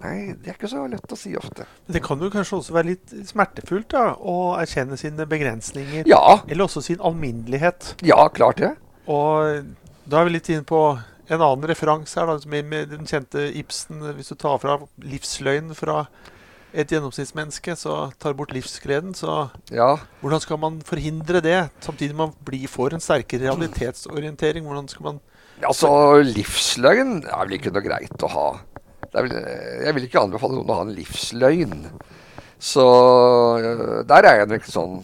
Nei, 0.01 0.33
det 0.33 0.49
er 0.49 0.55
ikke 0.55 0.69
så 0.71 0.81
lett 0.89 1.13
å 1.13 1.17
si 1.17 1.35
ofte. 1.37 1.67
Det 1.85 2.01
kan 2.01 2.21
jo 2.21 2.31
kanskje 2.33 2.57
også 2.57 2.73
være 2.73 2.89
litt 2.95 3.13
smertefullt 3.29 3.91
da, 3.93 4.15
å 4.17 4.55
erkjenne 4.57 4.97
sine 4.97 5.27
begrensninger. 5.29 6.09
Ja. 6.09 6.39
Eller 6.47 6.65
også 6.65 6.81
sin 6.85 7.01
alminnelighet. 7.05 7.93
Ja, 8.05 8.23
klart 8.33 8.61
det. 8.63 8.73
Og 9.11 9.69
da 10.09 10.21
er 10.21 10.27
vi 10.27 10.35
litt 10.35 10.49
inne 10.49 10.65
på 10.65 10.81
en 11.31 11.39
annen 11.39 11.69
referanse 11.69 12.17
her, 12.17 12.27
da, 12.27 12.61
med, 12.65 12.89
den 12.91 13.07
kjente 13.09 13.45
Ibsen. 13.61 14.01
Hvis 14.17 14.33
du 14.33 14.39
tar 14.41 14.57
fra 14.63 14.79
livsløgn 15.05 15.75
fra 15.77 16.05
et 16.71 16.91
gjennomsnittsmenneske, 16.91 17.75
så 17.79 17.99
tar 18.19 18.35
bort 18.39 18.53
livsgleden. 18.55 19.13
Så 19.17 19.51
ja. 19.71 19.93
hvordan 20.23 20.43
skal 20.43 20.59
man 20.61 20.81
forhindre 20.87 21.43
det, 21.43 21.59
samtidig 21.83 22.17
man 22.17 22.33
blir, 22.47 22.65
får 22.71 22.97
en 22.97 23.03
sterkere 23.03 23.45
realitetsorientering? 23.51 24.65
Hvordan 24.65 24.89
skal 24.91 25.07
man 25.11 25.21
Altså, 25.67 25.89
livsløgn 26.25 27.21
er 27.27 27.45
vel 27.45 27.57
ikke 27.57 27.71
noe 27.73 27.83
greit 27.85 28.25
å 28.25 28.29
ha. 28.31 28.47
Vel, 29.13 29.31
jeg 29.85 29.93
vil 29.97 30.07
ikke 30.07 30.23
anbefale 30.23 30.57
noen 30.57 30.71
å 30.71 30.77
ha 30.79 30.85
en 30.87 30.95
livsløgn. 30.95 31.75
Så 32.61 32.85
øh, 33.61 34.01
der 34.09 34.27
er 34.27 34.39
jeg 34.39 34.47
en 34.47 34.55
virkelig 34.55 34.73
sånn 34.73 34.99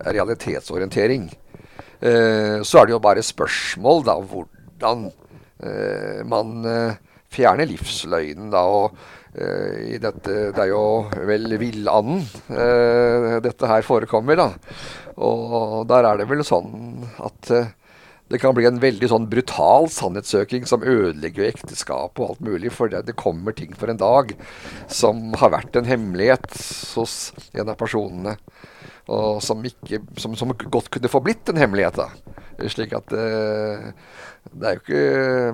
realitetsorientering. 0.00 1.28
Uh, 2.00 2.64
så 2.64 2.80
er 2.80 2.86
det 2.88 2.94
jo 2.94 3.02
bare 3.04 3.20
spørsmål, 3.24 3.98
da, 4.06 4.14
hvordan 4.24 5.02
uh, 5.10 6.20
man 6.24 6.62
fjerner 7.28 7.68
livsløgnen, 7.68 8.48
da. 8.52 8.64
Og 8.64 9.18
i 9.30 9.94
dette 10.02 10.32
Det 10.50 10.58
er 10.58 10.72
jo 10.72 11.04
vel 11.28 11.52
villanden 11.60 12.24
dette 13.44 13.68
her 13.70 13.84
forekommer, 13.86 14.40
da. 14.40 14.48
Og 15.22 15.84
der 15.86 16.08
er 16.08 16.18
det 16.18 16.26
vel 16.26 16.42
sånn 16.42 17.04
at 17.22 17.52
det 18.30 18.38
kan 18.38 18.54
bli 18.54 18.66
en 18.68 18.78
veldig 18.78 19.08
sånn 19.10 19.26
brutal 19.30 19.88
sannhetssøking 19.90 20.66
som 20.70 20.84
ødelegger 20.86 21.48
ekteskapet 21.48 22.22
og 22.22 22.28
alt 22.28 22.44
mulig. 22.46 22.70
For 22.70 22.92
det, 22.92 23.02
det, 23.08 23.18
kommer 23.18 23.56
ting 23.56 23.74
for 23.74 23.90
en 23.90 23.98
dag 23.98 24.36
som 24.86 25.32
har 25.40 25.50
vært 25.56 25.78
en 25.80 25.88
hemmelighet 25.88 26.46
hos 26.94 27.16
en 27.50 27.72
av 27.72 27.78
personene. 27.80 28.36
Og 29.10 29.40
som, 29.42 29.62
ikke, 29.66 30.02
som, 30.20 30.36
som 30.38 30.52
godt 30.54 30.90
kunne 30.94 31.10
få 31.10 31.22
blitt 31.24 31.50
en 31.50 31.58
hemmelighet. 31.60 31.98
da. 31.98 32.36
Slik 32.70 32.92
at 32.92 33.12
uh, 33.16 33.88
det 34.50 34.66
er 34.66 34.76
jo 34.76 34.80
ikke, 34.80 35.00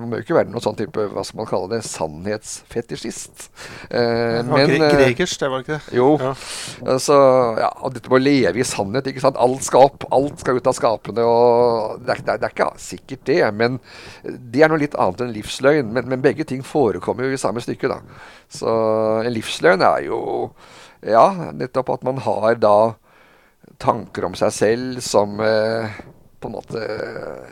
må 0.03 0.17
jo 0.17 0.23
ikke 0.23 0.35
være 0.37 0.51
noe 0.51 0.63
sånn 0.63 0.77
type 0.79 1.05
hva 1.11 1.23
skal 1.25 1.41
man 1.41 1.47
kalle 1.49 1.69
det, 1.73 1.79
sannhetsfetisjist. 1.87 3.47
Uh, 3.91 4.43
men, 4.47 4.73
uh, 4.79 4.87
Gregers, 4.93 5.35
det 5.39 5.49
var 5.51 5.63
ikke 5.63 5.77
det? 5.77 5.95
Jo. 5.97 6.09
Ja. 6.21 6.33
Så, 7.03 7.17
ja, 7.59 7.71
og 7.81 7.95
dette 7.95 8.11
med 8.11 8.19
å 8.19 8.23
leve 8.23 8.61
i 8.63 8.67
sannhet. 8.67 9.09
ikke 9.11 9.23
sant? 9.23 9.39
Alt 9.43 9.65
skal 9.67 9.89
opp, 9.89 10.07
alt 10.15 10.43
skal 10.43 10.59
ut 10.59 10.69
av 10.71 10.77
skapene. 10.77 11.25
og 11.25 12.03
Det 12.03 12.15
er, 12.15 12.23
det 12.23 12.35
er, 12.35 12.43
det 12.43 12.49
er 12.49 12.55
ikke 12.55 12.69
sikkert 12.81 13.25
det, 13.29 13.41
men 13.57 13.81
det 14.23 14.63
er 14.63 14.73
noe 14.73 14.81
litt 14.81 14.97
annet 14.99 15.25
enn 15.25 15.35
livsløgn. 15.35 15.91
Men, 15.95 16.11
men, 16.11 16.23
begge 16.23 16.47
ting 16.47 16.63
forekommer 16.65 17.27
jo 17.27 17.37
i 17.37 17.41
samme 17.41 17.63
stykke. 17.63 17.91
da. 17.91 18.01
Så 18.51 18.71
en 19.23 19.33
livsløgn 19.35 19.83
er 19.85 20.07
jo 20.07 20.21
ja, 21.05 21.51
nettopp 21.55 21.93
at 21.97 22.07
man 22.07 22.23
har 22.25 22.57
da 22.59 22.77
tanker 23.81 24.27
om 24.27 24.35
seg 24.37 24.53
selv 24.55 25.01
som 25.05 25.39
eh, 25.43 25.97
på 26.47 26.51
en 26.51 26.57
måte 26.57 26.81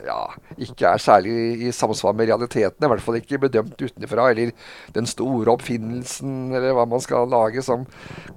ja, 0.06 0.20
ikke 0.56 0.92
er 0.94 1.02
særlig 1.02 1.66
i 1.66 1.72
samsvar 1.74 2.16
med 2.16 2.30
realitetene. 2.30 2.88
I 2.88 2.92
hvert 2.94 3.04
fall 3.04 3.18
ikke 3.20 3.40
bedømt 3.44 3.80
utenfra. 3.82 4.30
Eller 4.32 4.52
den 4.96 5.08
store 5.10 5.52
oppfinnelsen, 5.52 6.54
eller 6.56 6.76
hva 6.76 6.86
man 6.88 7.02
skal 7.04 7.28
lage, 7.30 7.62
som 7.64 7.84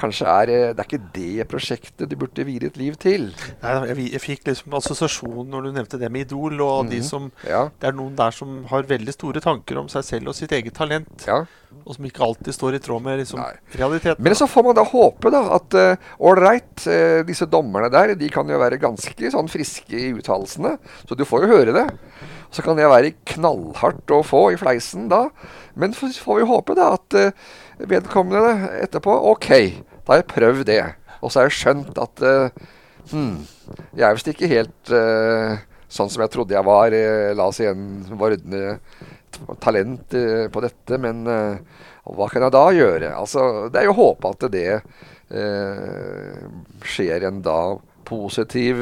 kanskje 0.01 0.27
er 0.27 0.53
eh, 0.53 0.65
Det 0.75 0.83
er 0.83 0.89
ikke 0.89 1.11
det 1.15 1.47
prosjektet 1.51 2.09
du 2.09 2.17
burde 2.19 2.45
vie 2.47 2.61
ditt 2.65 2.79
liv 2.79 2.97
til. 2.99 3.29
Nei, 3.63 3.75
jeg, 3.91 4.09
jeg 4.15 4.23
fikk 4.25 4.49
liksom 4.49 4.75
assosiasjon 4.79 5.47
når 5.49 5.69
du 5.69 5.71
nevnte 5.77 6.01
det 6.01 6.11
med 6.11 6.27
Idol, 6.27 6.59
og 6.59 6.85
mm, 6.85 6.91
de 6.91 7.01
mhm. 7.01 7.07
som 7.07 7.31
ja. 7.47 7.67
Det 7.79 7.89
er 7.89 7.95
noen 7.95 8.17
der 8.17 8.35
som 8.35 8.59
har 8.69 8.87
veldig 8.89 9.15
store 9.15 9.43
tanker 9.43 9.79
om 9.79 9.89
seg 9.91 10.05
selv 10.05 10.31
og 10.31 10.37
sitt 10.37 10.53
eget 10.55 10.75
talent. 10.77 11.27
Ja 11.29 11.43
og 11.85 11.95
som 11.95 12.05
ikke 12.05 12.23
alltid 12.25 12.53
står 12.53 12.77
i 12.77 12.81
tråd 12.81 13.03
med 13.05 13.19
liksom, 13.21 13.41
realiteten. 13.77 14.23
Men 14.23 14.35
så 14.37 14.47
får 14.49 14.65
man 14.65 14.77
da 14.77 14.83
håpe 14.89 15.31
da 15.33 15.41
at 15.57 15.75
ålreit, 16.17 16.85
uh, 16.85 16.93
uh, 16.93 17.21
disse 17.27 17.45
dommerne 17.49 17.91
der 17.93 18.15
de 18.17 18.29
kan 18.33 18.49
jo 18.49 18.57
være 18.61 18.79
ganske 18.81 19.31
sånn 19.33 19.49
friske 19.51 19.93
i 19.97 20.09
uttalelsene. 20.17 20.48
Så 20.55 21.17
du 21.17 21.25
får 21.27 21.45
jo 21.45 21.51
høre 21.53 21.75
det. 21.75 21.85
Så 22.53 22.65
kan 22.65 22.79
det 22.79 22.89
være 22.89 23.13
knallhardt 23.29 24.09
å 24.15 24.23
få 24.25 24.47
i 24.53 24.59
fleisen 24.59 25.09
da. 25.11 25.27
Men 25.79 25.93
så 25.95 26.09
får 26.11 26.41
vi 26.41 26.49
håpe 26.49 26.77
da 26.79 26.93
at 26.97 27.19
uh, 27.19 27.53
vedkommende 27.89 28.71
etterpå 28.81 29.13
Ok, 29.33 29.49
da 30.03 30.15
har 30.15 30.23
jeg 30.23 30.31
prøvd 30.33 30.65
det. 30.71 30.81
Og 31.19 31.31
så 31.31 31.41
har 31.41 31.49
jeg 31.49 31.59
skjønt 31.59 31.99
at 31.99 32.21
hmm, 33.11 33.39
jeg 33.97 34.05
er 34.07 34.15
visst 34.15 34.29
ikke 34.31 34.47
helt 34.47 34.91
sånn 35.89 36.11
som 36.11 36.23
jeg 36.23 36.31
trodde 36.31 36.55
jeg 36.55 36.65
var. 36.65 36.95
la 37.35 37.47
oss 37.49 37.59
igjen 37.59 37.81
en 38.07 38.19
vordende 38.19 38.77
talent 39.59 40.13
uh, 40.13 40.47
på 40.51 40.63
dette, 40.63 40.97
men 41.01 41.27
uh, 41.27 41.57
hva 42.09 42.29
kan 42.31 42.45
jeg 42.45 42.55
da 42.55 42.65
gjøre? 42.75 43.13
Altså, 43.15 43.43
det 43.71 43.81
er 43.81 43.89
jo 43.89 43.95
å 43.95 44.01
håpe 44.01 44.33
at 44.33 44.47
det 44.53 44.69
uh, 44.79 46.39
skjer 46.85 47.27
en 47.29 47.43
da 47.45 47.59
positiv 48.09 48.81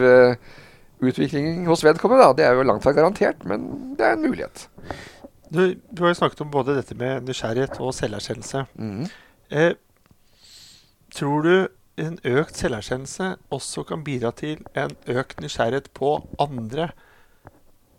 utvikling 1.02 1.66
hos 1.68 1.84
vedkommende. 1.86 2.26
Da. 2.26 2.36
Det 2.38 2.46
er 2.48 2.58
jo 2.58 2.68
langt 2.68 2.86
fra 2.86 2.96
garantert, 2.98 3.46
men 3.46 3.96
det 3.98 4.06
er 4.06 4.18
en 4.18 4.26
mulighet. 4.26 4.68
Du, 5.50 5.62
du 5.92 6.04
har 6.04 6.12
jo 6.12 6.20
snakket 6.20 6.44
om 6.44 6.52
både 6.52 6.76
dette 6.76 6.98
med 7.00 7.28
nysgjerrighet 7.28 7.80
og 7.80 7.94
selverkjennelse. 7.96 8.66
Mm. 8.76 9.08
tror 11.16 11.42
du 11.46 11.68
en 11.98 12.18
økt 12.28 12.60
selverkjennelse 12.60 13.36
også 13.50 13.84
kan 13.88 14.04
bidra 14.06 14.32
til 14.36 14.60
en 14.78 14.94
økt 15.08 15.40
nysgjerrighet 15.42 15.90
på 15.98 16.18
andre? 16.40 16.92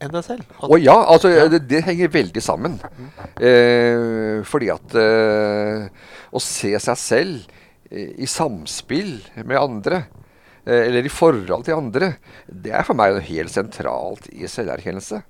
enn 0.03 0.15
deg 0.15 0.25
selv? 0.27 0.59
Å 0.63 0.79
ja, 0.81 0.97
altså 1.11 1.31
ja. 1.33 1.47
Det, 1.51 1.65
det, 1.71 1.83
henger 1.87 2.13
veldig 2.15 2.43
sammen. 2.45 2.77
Mm. 2.79 3.09
Eh, 3.49 4.37
fordi 4.47 4.71
at 4.75 4.95
eh, 4.99 5.89
å 6.31 6.43
se 6.43 6.73
seg 6.83 7.01
selv 7.03 7.57
eh, 7.91 8.15
i 8.23 8.29
samspill 8.31 9.17
med 9.43 9.59
andre, 9.59 10.05
eh, 10.07 10.18
eller 10.77 11.07
i 11.07 11.13
forhold 11.13 11.65
til 11.67 11.79
andre, 11.79 12.13
det 12.47 12.75
er 12.77 12.87
for 12.87 12.99
meg 12.99 13.15
noe 13.17 13.25
helt 13.25 13.53
sentralt 13.55 14.29
i 14.35 14.49
selverkjennelse. 14.51 15.23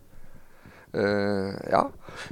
Uh, 0.89 1.53
ja. 1.69 1.83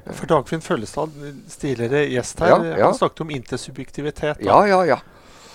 For 0.09 0.27
Dagfinn 0.31 0.65
Føllestad, 0.65 1.13
tidligere 1.61 2.07
gjest 2.09 2.41
her, 2.41 2.55
ja, 2.55 2.73
ja. 2.73 2.87
han 2.89 2.97
snakket 2.97 3.27
om 3.27 3.35
intersubjektivitet. 3.37 4.41
Ja, 4.47 4.63
ja, 4.69 4.81
ja. 4.89 5.03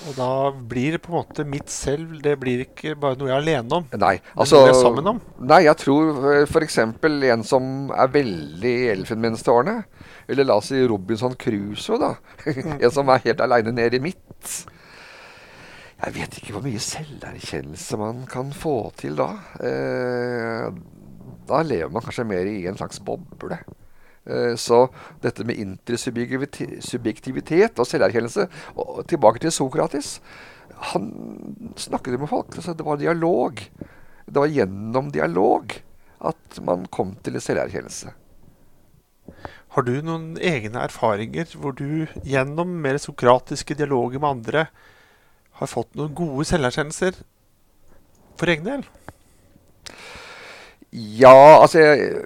Og 0.10 0.16
da 0.18 0.30
blir 0.52 0.96
det 0.96 1.02
på 1.04 1.12
en 1.12 1.20
måte 1.20 1.44
mitt 1.46 1.70
selv 1.70 2.16
Det 2.24 2.32
blir 2.42 2.64
ikke 2.64 2.96
bare 2.98 3.20
noe 3.20 3.30
jeg 3.30 3.36
er 3.36 3.44
alene 3.44 3.78
om. 3.78 3.88
Nei, 4.02 4.16
altså, 4.34 4.64
det 4.64 4.72
blir 4.72 4.80
sammen 4.80 5.10
om. 5.14 5.20
Nei, 5.52 5.60
jeg 5.68 5.78
tror 5.84 6.30
eh, 6.32 6.46
f.eks. 6.48 6.80
en 6.82 7.46
som 7.46 7.92
er 7.94 8.14
veldig 8.16 8.72
i 8.72 8.90
elfenbenstårnet, 8.96 10.02
eller 10.32 10.48
la 10.48 10.58
oss 10.58 10.72
si 10.72 10.82
Robinson 10.90 11.38
Crusoe, 11.38 12.02
da. 12.02 12.16
En 12.82 12.94
som 12.94 13.10
er 13.14 13.26
helt 13.28 13.44
aleine 13.46 13.74
nede 13.78 14.00
i 14.00 14.04
midt. 14.04 14.56
Jeg 16.02 16.16
vet 16.16 16.38
ikke 16.40 16.56
hvor 16.56 16.64
mye 16.66 16.80
selverkjennelse 16.82 17.98
man 18.02 18.24
kan 18.30 18.48
få 18.58 18.90
til 18.98 19.16
da. 19.20 19.28
Eh, 19.62 20.72
da 21.46 21.62
lever 21.62 21.92
man 21.94 22.02
kanskje 22.02 22.26
mer 22.26 22.46
i 22.50 22.66
en 22.70 22.78
slags 22.80 23.00
boble. 23.06 23.58
Eh, 24.26 24.56
så 24.58 24.88
dette 25.22 25.46
med 25.46 25.60
intersubjektivitet 25.62 27.78
og 27.78 27.90
selverkjennelse 27.90 28.48
og 28.82 29.06
Tilbake 29.12 29.40
til 29.44 29.52
Sokrates. 29.54 30.22
Han 30.90 31.04
snakket 31.78 32.20
med 32.20 32.30
folk. 32.32 32.56
Altså 32.56 32.74
det 32.74 32.86
var 32.86 32.98
dialog. 32.98 33.62
Det 34.26 34.40
var 34.42 34.48
gjennom 34.50 35.12
dialog 35.14 35.72
at 36.22 36.60
man 36.66 36.86
kom 36.90 37.16
til 37.22 37.36
en 37.38 37.46
selverkjennelse. 37.46 38.10
Har 39.72 39.82
du 39.88 40.02
noen 40.04 40.38
egne 40.42 40.82
erfaringer 40.84 41.46
hvor 41.56 41.72
du 41.78 42.08
gjennom 42.26 42.68
mer 42.84 42.98
sokratiske 43.00 43.76
dialoger 43.78 44.20
med 44.20 44.30
andre 44.30 44.68
har 45.62 45.70
fått 45.70 45.96
noen 45.98 46.14
gode 46.18 46.48
selverkjennelser 46.50 47.22
for 48.40 48.52
egen 48.52 48.68
del? 48.68 48.86
Ja, 50.92 51.62
altså 51.62 51.80
jeg, 51.80 52.22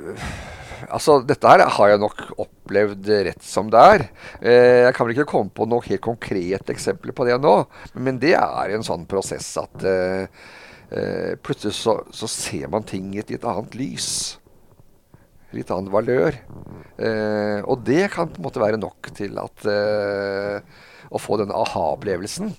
Altså, 0.92 1.20
dette 1.26 1.50
her 1.50 1.64
har 1.78 1.90
jeg 1.92 2.02
nok 2.02 2.20
opplevd 2.42 3.10
rett 3.28 3.46
som 3.46 3.70
det 3.74 3.82
er. 3.96 4.04
Eh, 4.42 4.84
jeg 4.86 4.96
kan 4.96 5.08
vel 5.08 5.16
ikke 5.16 5.28
komme 5.32 5.54
på 5.56 5.68
noe 5.70 5.86
helt 5.88 6.04
konkret 6.04 6.70
eksempel 6.74 7.14
på 7.16 7.26
det 7.28 7.38
nå, 7.42 7.56
men 7.98 8.20
det 8.22 8.36
er 8.38 8.74
en 8.76 8.86
sånn 8.86 9.08
prosess 9.10 9.48
at 9.62 9.86
eh, 9.88 10.28
eh, 10.92 11.32
plutselig 11.42 11.78
så, 11.80 11.98
så, 12.14 12.30
ser 12.30 12.70
man 12.74 12.86
ting 12.88 13.14
i 13.16 13.22
et 13.24 13.34
litt 13.34 13.48
annet 13.48 13.78
lys. 13.80 14.10
Litt 15.56 15.72
annen 15.74 15.94
valør. 15.94 16.38
Eh, 17.00 17.62
og 17.64 17.86
det 17.88 18.10
kan 18.14 18.30
på 18.30 18.42
en 18.42 18.48
måte 18.50 18.64
være 18.64 18.82
nok 18.82 19.14
til 19.16 19.40
at 19.42 19.66
å 19.66 21.22
få 21.22 21.40
denne 21.40 21.56
aha-opplevelsen. 21.56 22.54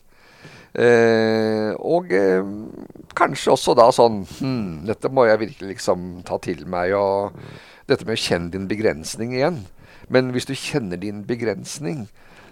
Eh, 0.77 1.73
og 1.81 2.11
eh, 2.13 2.45
kanskje 3.17 3.55
også 3.55 3.73
da 3.79 3.87
sånn 3.97 4.19
hm, 4.29 4.83
Dette 4.85 5.09
må 5.09 5.25
jeg 5.25 5.41
virkelig 5.41 5.71
liksom 5.71 6.03
ta 6.29 6.37
til 6.43 6.67
meg. 6.69 6.93
Og 6.99 7.37
dette 7.89 8.05
med 8.05 8.19
å 8.19 8.25
kjenne 8.27 8.53
din 8.53 8.69
begrensning 8.71 9.33
igjen. 9.37 9.63
Men 10.13 10.33
hvis 10.35 10.49
du 10.49 10.55
kjenner 10.55 11.01
din 11.01 11.25
begrensning, 11.27 12.07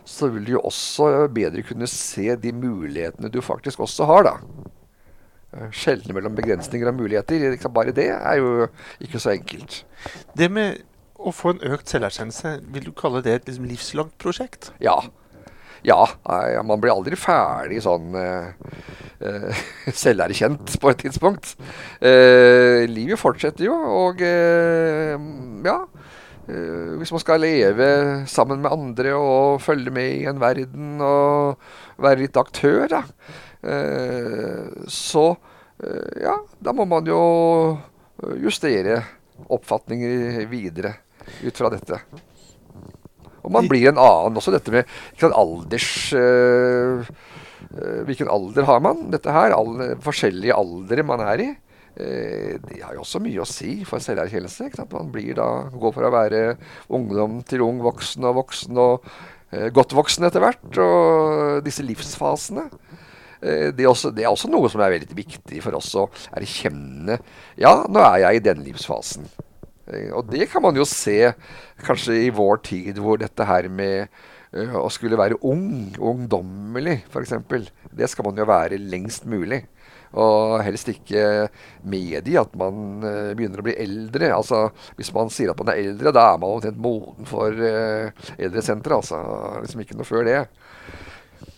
så 0.08 0.28
vil 0.32 0.46
du 0.46 0.54
jo 0.56 0.64
også 0.66 1.28
bedre 1.32 1.64
kunne 1.64 1.88
se 1.90 2.34
de 2.37 2.52
mulighetene 2.52 3.30
du 3.32 3.40
faktisk 3.44 3.84
også 3.84 4.08
har, 4.10 4.26
da. 4.26 4.34
Eh, 5.54 5.68
skjelne 5.74 6.16
mellom 6.16 6.37
begrensninger 6.37 6.90
og 6.90 6.98
muligheter. 6.98 7.56
Bare 7.72 7.94
det 7.94 8.10
er 8.14 8.40
jo 8.40 8.68
ikke 9.04 9.22
så 9.22 9.34
enkelt. 9.37 9.82
Det 10.37 10.50
med 10.52 10.82
å 11.14 11.32
få 11.32 11.54
en 11.54 11.62
økt 11.72 11.92
selverkjennelse, 11.92 12.58
vil 12.74 12.88
du 12.88 12.94
kalle 12.96 13.22
det 13.24 13.37
et 13.37 13.46
liksom 13.48 13.68
livslangt 13.70 14.16
prosjekt? 14.20 14.72
Ja. 14.82 14.98
Ja, 15.84 16.00
man 16.64 16.80
blir 16.80 16.94
aldri 16.94 17.16
ferdig 17.20 17.82
sånn 17.84 18.14
uh, 18.16 18.48
selverkjent 20.04 20.78
på 20.80 20.92
et 20.92 21.02
tidspunkt. 21.04 21.54
Uh, 22.00 22.84
livet 22.88 23.20
fortsetter 23.20 23.68
jo, 23.68 23.76
og 23.76 24.24
ja. 24.24 25.78
hvis 26.44 27.12
man 27.12 27.22
skal 27.22 27.44
leve 27.44 27.88
sammen 28.28 28.64
med 28.64 28.72
andre 28.72 29.14
og 29.16 29.62
følge 29.64 29.92
med 29.92 30.10
i 30.18 30.26
en 30.28 30.40
verden 30.40 31.00
og 31.04 31.60
være 32.00 32.24
litt 32.24 32.36
aktør, 32.40 32.84
da, 32.90 33.00
så 34.92 35.24
ja, 36.20 36.36
da 36.60 36.74
må 36.76 36.84
man 36.88 37.08
jo 37.08 37.22
justere 38.44 39.00
oppfatninger 39.48 40.44
videre 40.52 40.94
ut 41.44 41.56
fra 41.56 41.72
dette. 41.72 42.00
Og 43.44 43.52
man 43.54 43.68
blir 43.70 43.90
en 43.90 44.00
annen. 44.00 44.40
Også 44.40 44.54
dette 44.54 44.72
med 44.74 44.88
sant, 45.20 45.37
alders 45.37 45.88
øh, 46.16 47.04
Hvilken 48.07 48.28
alder 48.30 48.66
har 48.68 48.80
man? 48.85 49.07
Dette 49.11 49.33
her, 49.35 49.54
alle 49.57 49.94
forskjellige 50.04 50.54
aldre 50.54 51.04
man 51.07 51.22
er 51.24 51.42
i. 51.42 51.50
Eh, 51.94 52.59
det 52.59 52.80
har 52.83 52.96
jo 52.96 53.04
også 53.04 53.20
mye 53.22 53.42
å 53.42 53.48
si 53.48 53.76
for 53.87 54.02
selverkjennelse. 54.02 54.70
Man 54.92 55.12
blir 55.14 55.37
da, 55.38 55.48
går 55.70 55.94
fra 55.94 56.11
å 56.11 56.14
være 56.14 56.42
ungdom 56.94 57.40
til 57.46 57.64
ung 57.66 57.80
voksen 57.85 58.26
og 58.26 58.38
voksen 58.40 58.80
og 58.83 59.09
eh, 59.54 59.70
godt 59.74 59.94
voksen 59.94 60.26
etter 60.28 60.42
hvert. 60.44 60.68
Og 60.83 61.64
disse 61.66 61.87
livsfasene. 61.87 62.68
Eh, 63.40 63.70
det, 63.76 63.85
er 63.85 63.90
også, 63.90 64.11
det, 64.14 64.26
er 64.26 64.33
også, 64.33 64.50
noe 64.52 64.70
som 64.72 64.83
er 64.83 64.96
veldig 64.96 65.18
viktig 65.18 65.62
for 65.64 65.78
oss 65.78 65.92
å 65.98 66.09
erkjenne. 66.35 67.20
Ja, 67.61 67.76
nå 67.87 68.02
er 68.02 68.24
jeg 68.26 68.40
i 68.40 68.46
den 68.50 68.64
livsfasen. 68.66 69.28
Eh, 69.90 70.10
og 70.14 70.30
det 70.32 70.48
kan 70.52 70.64
man 70.64 70.76
jo 70.78 70.86
se 70.88 71.34
kanskje 71.84 72.24
i 72.26 72.32
vår 72.34 72.62
tid, 72.64 73.00
hvor 73.02 73.20
dette 73.20 73.48
her 73.48 73.68
med 73.68 74.08
uh, 74.56 74.78
å 74.80 74.88
skulle 74.92 75.18
være 75.20 75.40
ung, 75.44 75.92
ungdommelig 75.98 77.02
f.eks., 77.10 77.36
det 77.94 78.10
skal 78.10 78.28
man 78.28 78.40
jo 78.40 78.48
være 78.48 78.80
lengst 78.80 79.28
mulig. 79.28 79.64
Og 80.14 80.60
helst 80.62 80.86
ikke 80.92 81.48
med 81.90 82.28
i 82.30 82.36
at 82.38 82.52
man 82.58 83.02
uh, 83.02 83.32
begynner 83.34 83.60
å 83.60 83.66
bli 83.66 83.76
eldre. 83.82 84.30
Altså, 84.36 84.68
Hvis 84.98 85.12
man 85.14 85.32
sier 85.34 85.52
at 85.52 85.60
man 85.60 85.72
er 85.72 85.82
eldre, 85.82 86.14
da 86.14 86.28
er 86.32 86.40
man 86.40 86.56
omtrent 86.56 86.80
moden 86.80 87.28
for 87.28 87.50
uh, 87.50 88.28
eldresenteret. 88.38 89.02
Altså. 89.02 89.20
Liksom 89.64 89.84
ikke 89.84 89.98
noe 89.98 90.08
før 90.08 90.28
det. 90.30 90.40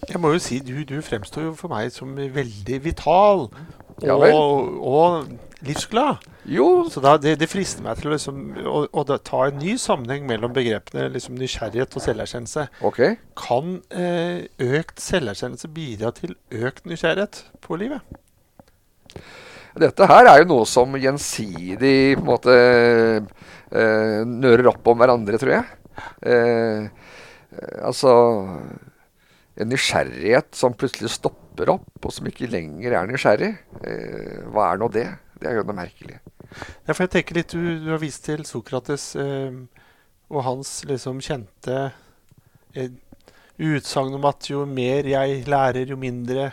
Jeg 0.06 0.20
må 0.22 0.30
jo 0.32 0.40
si, 0.42 0.60
du, 0.62 0.80
du 0.86 1.00
fremstår 1.02 1.48
jo 1.48 1.56
for 1.58 1.72
meg 1.72 1.90
som 1.94 2.12
veldig 2.14 2.76
vital 2.84 3.48
og, 3.48 4.04
ja, 4.04 4.14
og 4.14 5.30
livsglad. 5.66 6.24
Jo. 6.48 6.66
Så 6.92 7.02
da, 7.05 7.16
det, 7.20 7.37
det, 7.40 7.48
frister 7.50 7.85
meg 7.85 8.00
til 8.00 8.12
liksom, 8.14 8.42
å, 8.66 8.85
å, 8.90 9.07
ta 9.16 9.46
en 9.48 9.59
ny 9.61 9.76
sammenheng 9.81 10.26
mellom 10.29 10.55
begrepene 10.57 11.09
liksom 11.14 11.38
nysgjerrighet 11.40 11.96
og 11.98 12.05
selverkjennelse. 12.05 12.68
Okay. 12.87 13.18
Kan 13.38 13.81
eh, 13.90 14.46
økt 14.62 15.02
selverkjennelse 15.02 15.72
bidra 15.74 16.12
til 16.16 16.37
økt 16.55 16.87
nysgjerrighet 16.88 17.42
på 17.66 17.81
livet? 17.83 18.16
Dette 19.76 20.09
her 20.09 20.31
er 20.31 20.40
jo 20.40 20.50
noe 20.55 20.66
som 20.68 20.94
gjensidig 20.96 22.16
på 22.16 22.22
en 22.22 22.29
måte 22.31 22.55
eh, 22.57 24.20
nører 24.24 24.70
opp 24.72 24.88
om 24.88 25.02
hverandre, 25.02 25.40
tror 25.40 25.59
jeg. 25.59 25.66
Eh, 26.29 26.87
altså 27.85 28.12
En 29.57 29.70
nysgjerrighet 29.72 30.50
som 30.57 30.74
plutselig 30.76 31.14
stopper 31.14 31.70
opp, 31.72 31.92
og 32.05 32.12
som 32.12 32.26
ikke 32.29 32.48
lenger 32.52 32.92
er 32.92 33.07
nysgjerrig. 33.09 33.55
Eh, 33.88 34.42
hva 34.52 34.70
er 34.72 34.81
nå 34.81 34.90
det? 34.92 35.07
Det 35.40 35.51
er 35.51 35.59
jo 35.59 35.64
noe 35.68 35.77
merkelig. 35.77 36.20
Ja, 36.87 36.92
for 36.94 37.05
jeg 37.05 37.12
tenker 37.16 37.40
litt, 37.40 37.53
Du, 37.53 37.64
du 37.85 37.90
har 37.92 38.01
vist 38.03 38.25
til 38.25 38.44
Sokrates 38.49 39.11
eh, 39.20 39.57
og 40.33 40.44
hans 40.46 40.79
liksom 40.88 41.20
kjente 41.25 41.90
eh, 42.75 42.94
utsagn 43.57 44.16
om 44.16 44.29
at 44.29 44.49
jo 44.51 44.64
mer 44.68 45.09
jeg 45.09 45.42
lærer, 45.49 45.88
jo 45.88 45.99
mindre 46.01 46.51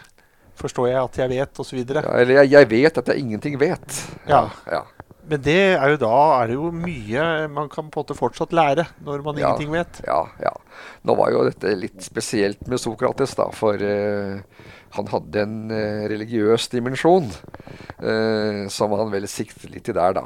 forstår 0.60 0.92
jeg 0.92 1.00
at 1.00 1.22
jeg 1.24 1.32
vet, 1.32 1.62
osv. 1.64 1.80
Ja, 1.82 2.04
eller 2.20 2.42
jeg, 2.42 2.52
jeg, 2.54 2.70
vet 2.70 3.00
at 3.02 3.10
jeg 3.10 3.24
ingenting 3.24 3.56
vet. 3.62 4.02
Ja. 4.30 4.46
ja. 4.70 4.84
Men 5.30 5.42
det 5.44 5.60
er 5.78 5.94
jo 5.94 6.00
da 6.02 6.16
er 6.42 6.52
det 6.52 6.58
jo 6.58 6.70
mye 6.76 7.26
man 7.52 7.70
kan 7.72 7.88
på 7.88 8.02
en 8.02 8.04
måte 8.04 8.18
fortsatt 8.18 8.54
lære 8.56 8.86
når 9.06 9.24
man 9.26 9.40
ja, 9.40 9.48
ingenting 9.50 9.72
vet. 9.74 10.02
Ja, 10.08 10.22
ja. 10.44 10.54
Nå 11.08 11.16
var 11.20 11.32
jo 11.34 11.46
dette 11.48 11.74
litt 11.80 12.04
spesielt 12.04 12.66
med 12.68 12.82
Sokrates, 12.82 13.36
da. 13.40 13.48
For 13.56 13.80
uh, 13.80 14.44
han 14.94 15.10
hadde 15.10 15.42
en 15.42 15.56
uh, 15.74 16.06
religiøs 16.12 16.68
dimensjon 16.74 17.30
uh, 17.32 18.66
som 18.72 18.94
han 18.98 19.14
vel 19.14 19.26
siktet 19.30 19.72
litt 19.74 19.88
til 19.88 19.98
der, 19.98 20.20
da. 20.20 20.26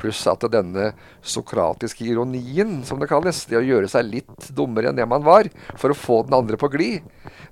Pluss 0.00 0.22
at 0.28 0.44
denne 0.52 0.90
sokratiske 1.24 2.04
ironien, 2.04 2.78
som 2.84 3.00
det 3.00 3.10
kalles, 3.10 3.44
det 3.48 3.60
å 3.60 3.64
gjøre 3.64 3.88
seg 3.92 4.08
litt 4.08 4.50
dummere 4.56 4.90
enn 4.90 4.98
det 4.98 5.08
man 5.08 5.24
var, 5.24 5.48
for 5.76 5.92
å 5.92 5.98
få 5.98 6.22
den 6.26 6.36
andre 6.36 6.58
på 6.60 6.70
glid, 6.72 7.04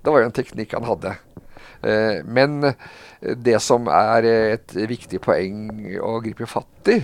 det 0.05 0.13
var 0.13 0.23
jo 0.23 0.29
en 0.29 0.37
teknikk 0.37 0.77
han 0.77 0.89
hadde. 0.89 1.15
Uh, 1.85 2.25
men 2.25 2.73
det 3.45 3.57
som 3.65 3.87
er 3.89 4.27
et 4.29 4.73
viktig 4.89 5.17
poeng 5.25 5.71
å 6.05 6.19
gripe 6.25 6.45
fatt 6.49 6.91
i, 6.93 6.99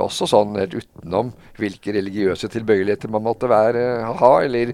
også 0.00 0.28
sånn 0.30 0.54
helt 0.56 0.72
utenom 0.78 1.34
hvilke 1.58 1.92
religiøse 1.92 2.48
tilbøyeligheter 2.52 3.12
man 3.12 3.26
måtte 3.26 3.50
være, 3.50 3.82
ha, 4.16 4.30
eller, 4.40 4.72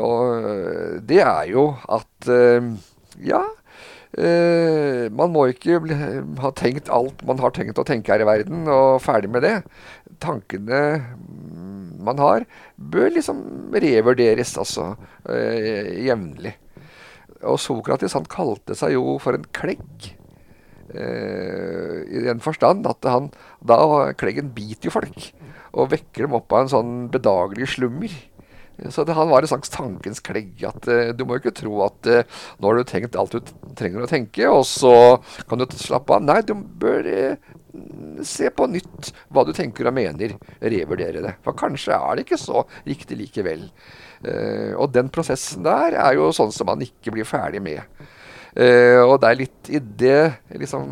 og 0.00 1.02
det 1.04 1.20
er 1.20 1.50
jo 1.52 1.66
at 1.92 2.30
ja. 3.24 3.44
Uh, 4.10 5.06
man 5.14 5.30
må 5.30 5.44
ikke 5.52 5.78
bli, 5.84 5.94
ha 6.42 6.50
tenkt 6.58 6.88
alt 6.90 7.20
man 7.28 7.38
har 7.38 7.52
tenkt 7.54 7.78
å 7.78 7.86
tenke 7.86 8.10
her 8.10 8.24
i 8.24 8.26
verden, 8.26 8.64
og 8.66 8.98
ferdig 9.04 9.30
med 9.30 9.44
det. 9.46 9.60
Tankene 10.20 10.80
man 12.00 12.18
har, 12.18 12.46
bør 12.76 13.12
liksom 13.14 13.44
revurderes, 13.76 14.56
altså, 14.60 14.94
Uh, 15.20 16.00
jevnlig. 16.00 16.54
Og 17.46 17.58
Sokrates 17.60 18.14
han 18.16 18.24
kalte 18.28 18.74
seg 18.74 18.94
jo 18.94 19.18
for 19.22 19.36
en 19.36 19.44
klegg. 19.54 20.08
Uh, 20.90 22.00
I 22.08 22.24
den 22.24 22.40
forstand 22.42 22.88
at 22.88 23.04
han 23.06 23.28
da 23.62 24.10
kleggen 24.18 24.50
biter 24.56 24.88
jo 24.88 24.94
folk, 24.96 25.28
og 25.70 25.92
vekker 25.92 26.24
dem 26.24 26.34
opp 26.40 26.50
av 26.56 26.64
en 26.64 26.72
sånn 26.72 26.94
bedagelig 27.12 27.76
slummer. 27.76 28.16
Så 28.88 29.04
det, 29.04 29.12
han 29.12 29.28
var 29.28 29.42
en 29.42 29.50
slags 29.50 29.72
tankens 29.72 30.22
klegg. 30.24 30.54
At 30.64 30.88
uh, 30.88 31.12
Du 31.16 31.26
må 31.28 31.38
ikke 31.38 31.54
tro 31.56 31.82
at 31.84 32.08
uh, 32.08 32.42
nå 32.58 32.70
har 32.70 32.80
du 32.80 32.88
tenkt 32.88 33.18
alt 33.18 33.36
du 33.36 33.52
trenger 33.76 34.04
å 34.04 34.10
tenke, 34.10 34.46
og 34.48 34.64
så 34.68 34.94
kan 35.50 35.60
du 35.60 35.66
slappe 35.76 36.16
av. 36.16 36.24
Nei, 36.24 36.40
du 36.46 36.54
bør 36.54 37.08
uh, 37.10 37.50
se 38.26 38.50
på 38.54 38.68
nytt 38.70 39.12
hva 39.30 39.44
du 39.46 39.52
tenker 39.56 39.90
og 39.90 39.96
mener. 39.96 40.36
Revurdere 40.62 41.24
det. 41.26 41.36
For 41.44 41.56
kanskje 41.58 41.98
er 41.98 42.16
det 42.16 42.26
ikke 42.26 42.40
så 42.40 42.64
riktig 42.88 43.20
likevel. 43.20 43.68
og 44.76 44.90
den 44.92 45.08
prosessen 45.08 45.62
der 45.64 45.94
er 45.96 46.16
jo 46.18 46.26
sånn 46.34 46.50
som 46.52 46.66
man 46.68 46.82
ikke 46.84 47.14
blir 47.14 47.24
ferdig 47.24 47.62
med. 47.62 47.80
og 49.06 49.14
det 49.22 49.28
er 49.30 49.38
litt 49.38 49.70
i 49.70 49.78
det, 49.78 50.32
liksom, 50.50 50.90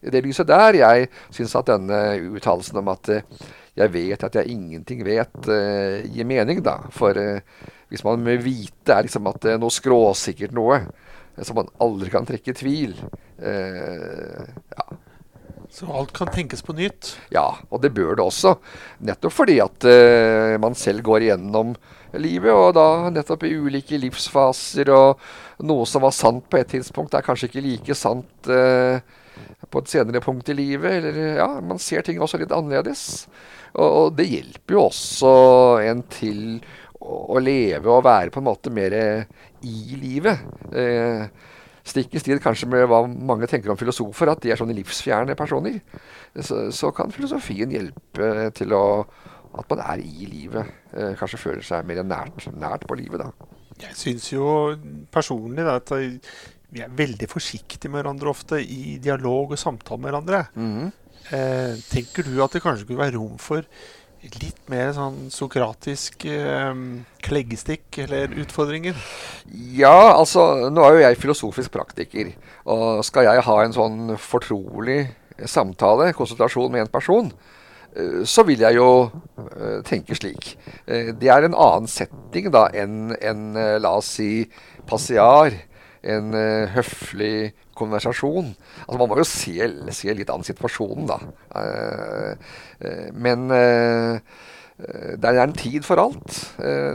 i 0.00 0.14
det 0.14 0.22
lyset 0.24 0.48
der 0.48 0.78
jeg 0.78 1.10
syns 1.28 1.56
at 1.58 1.68
denne 1.68 1.98
uttalelsen 2.38 2.80
om 2.80 2.88
at 2.94 3.10
'jeg 3.80 3.92
vet 3.92 4.24
at 4.24 4.34
jeg 4.38 4.52
ingenting 4.52 5.04
vet' 5.04 5.48
uh, 5.48 6.00
gir 6.06 6.24
mening, 6.28 6.62
da. 6.62 6.78
For 6.94 7.16
uh, 7.16 7.40
hvis 7.88 8.04
man 8.04 8.22
med 8.22 8.42
vite 8.44 8.92
er 8.94 9.06
liksom 9.06 9.26
at 9.26 9.40
det 9.42 9.54
er 9.54 9.62
noe 9.62 9.72
skråsikkert 9.72 10.52
noe, 10.54 10.82
som 11.40 11.56
man 11.56 11.70
aldri 11.80 12.10
kan 12.12 12.26
trekke 12.28 12.52
i 12.52 12.58
tvil 12.58 12.90
ja. 13.40 14.84
Så 15.72 15.86
alt 15.88 16.12
kan 16.12 16.28
tenkes 16.28 16.60
på 16.66 16.74
nytt? 16.76 17.14
Ja, 17.32 17.56
og 17.70 17.80
det 17.80 17.94
bør 17.96 18.18
det 18.18 18.24
også. 18.26 18.56
Nettopp 19.06 19.32
fordi 19.32 19.60
at 19.62 19.86
man 20.60 20.74
selv 20.76 21.00
går 21.06 21.24
igjennom 21.24 21.72
livet, 22.18 22.50
og 22.52 22.74
da 22.76 23.08
nettopp 23.14 23.46
i 23.46 23.54
ulike 23.56 23.96
livsfaser, 24.02 24.90
og 24.92 25.64
noe 25.64 25.86
som 25.88 26.02
var 26.04 26.12
sant 26.12 26.44
på 26.50 26.58
et 26.60 26.68
tidspunkt, 26.74 27.14
er 27.14 27.24
kanskje 27.24 27.48
ikke 27.48 27.64
like 27.64 27.96
sant 27.96 28.50
på 29.70 29.80
et 29.80 29.88
senere 29.88 30.20
punkt 30.20 30.50
i 30.50 30.58
livet. 30.58 30.98
Eller 30.98 31.38
ja, 31.38 31.48
man 31.62 31.78
ser 31.80 32.04
ting 32.04 32.20
også 32.20 32.42
litt 32.42 32.52
annerledes. 32.52 33.28
Og, 33.76 33.88
og 33.88 34.16
det 34.18 34.28
hjelper 34.30 34.76
jo 34.76 34.86
også 34.88 35.32
en 35.86 36.02
til 36.10 36.42
å, 37.00 37.36
å, 37.36 37.38
leve 37.42 37.90
og 37.90 38.04
være 38.06 38.34
på 38.34 38.42
en 38.42 38.48
måte 38.48 38.72
mer 38.74 38.96
i 38.96 40.00
livet. 40.00 40.44
Eh, 40.74 41.24
Stikk 41.90 42.12
i 42.14 42.20
strid 42.20 42.42
kanskje 42.44 42.68
med 42.70 42.84
hva 42.90 43.00
mange 43.08 43.48
tenker 43.50 43.72
om 43.72 43.78
filosofer, 43.80 44.30
at 44.30 44.42
de 44.44 44.52
er 44.52 44.58
sånne 44.60 44.76
livsfjerne 44.76 45.34
personer. 45.38 45.80
Så, 46.36 46.66
så 46.76 46.92
kan 46.94 47.10
filosofien 47.14 47.72
hjelpe 47.72 48.50
til 48.54 48.74
å, 48.76 48.84
at 49.58 49.72
man 49.72 49.82
er 49.86 50.04
i 50.04 50.28
livet. 50.28 50.70
Eh, 50.92 51.16
kanskje 51.18 51.40
føler 51.40 51.66
seg 51.66 51.88
mer 51.88 52.02
nært, 52.06 52.46
nært 52.52 52.86
på 52.86 52.98
livet, 53.00 53.24
da. 53.24 53.50
Jeg 53.80 53.96
syns 53.96 54.28
jo 54.28 54.46
personlig 55.10 55.64
da, 55.64 55.78
at 55.80 55.94
vi 56.70 56.82
er 56.84 56.92
veldig 56.94 57.26
forsiktige 57.30 57.90
med 57.90 58.02
hverandre 58.02 58.30
ofte 58.30 58.60
i 58.60 58.98
dialog 59.02 59.56
og 59.56 59.60
samtale 59.60 60.02
med 60.02 60.10
hverandre. 60.12 60.42
Mm. 60.54 60.90
Eh, 60.90 61.09
tenker 61.30 62.26
du 62.26 62.40
at 62.42 62.54
det 62.56 62.62
kanskje 62.64 62.88
kunne 62.88 63.04
være 63.04 63.18
rom 63.18 63.36
for 63.38 63.62
litt 64.20 64.66
mer 64.68 64.90
sånn 64.92 65.30
sokratisk 65.32 66.26
eh, 66.28 66.80
kleggestikk 67.24 68.02
eller 68.04 68.34
utfordringer? 68.42 68.98
Ja, 69.48 70.12
altså 70.12 70.68
nå 70.72 70.84
er 70.84 70.96
jo 70.96 71.04
jeg 71.06 71.20
filosofisk 71.22 71.72
praktiker. 71.72 72.34
Og 72.68 73.00
skal 73.06 73.30
jeg 73.30 73.46
ha 73.46 73.56
en 73.64 73.76
sånn 73.76 74.18
fortrolig 74.20 75.06
samtale, 75.48 76.12
konsultasjon 76.16 76.68
med 76.72 76.84
en 76.84 76.92
person, 76.92 77.32
eh, 77.96 78.20
så 78.28 78.44
vil 78.48 78.60
jeg 78.60 78.76
jo 78.76 78.90
uh, 79.08 79.80
tenke 79.88 80.18
slik. 80.18 80.52
Det 80.84 81.32
er 81.32 81.46
en 81.46 81.56
annen 81.56 81.88
setting 81.88 82.50
da 82.52 82.66
enn 82.76 83.14
en, 83.16 83.46
la 83.80 83.96
oss 84.02 84.12
si 84.18 84.44
passiar 84.90 85.56
en 86.02 86.34
uh, 86.34 86.68
høflig 86.74 87.52
konversasjon. 87.78 88.52
Altså 88.86 89.00
Man 89.00 89.10
må 89.10 89.18
jo 89.20 89.26
se, 89.28 89.56
se 89.96 90.14
litt 90.16 90.30
an 90.32 90.46
situasjonen, 90.46 91.10
da. 91.10 91.18
Uh, 91.54 92.54
uh, 92.84 93.10
men 93.14 93.50
det 94.80 95.28
er 95.28 95.36
en 95.42 95.52
tid 95.52 95.84
for 95.84 96.00
alt. 96.00 96.38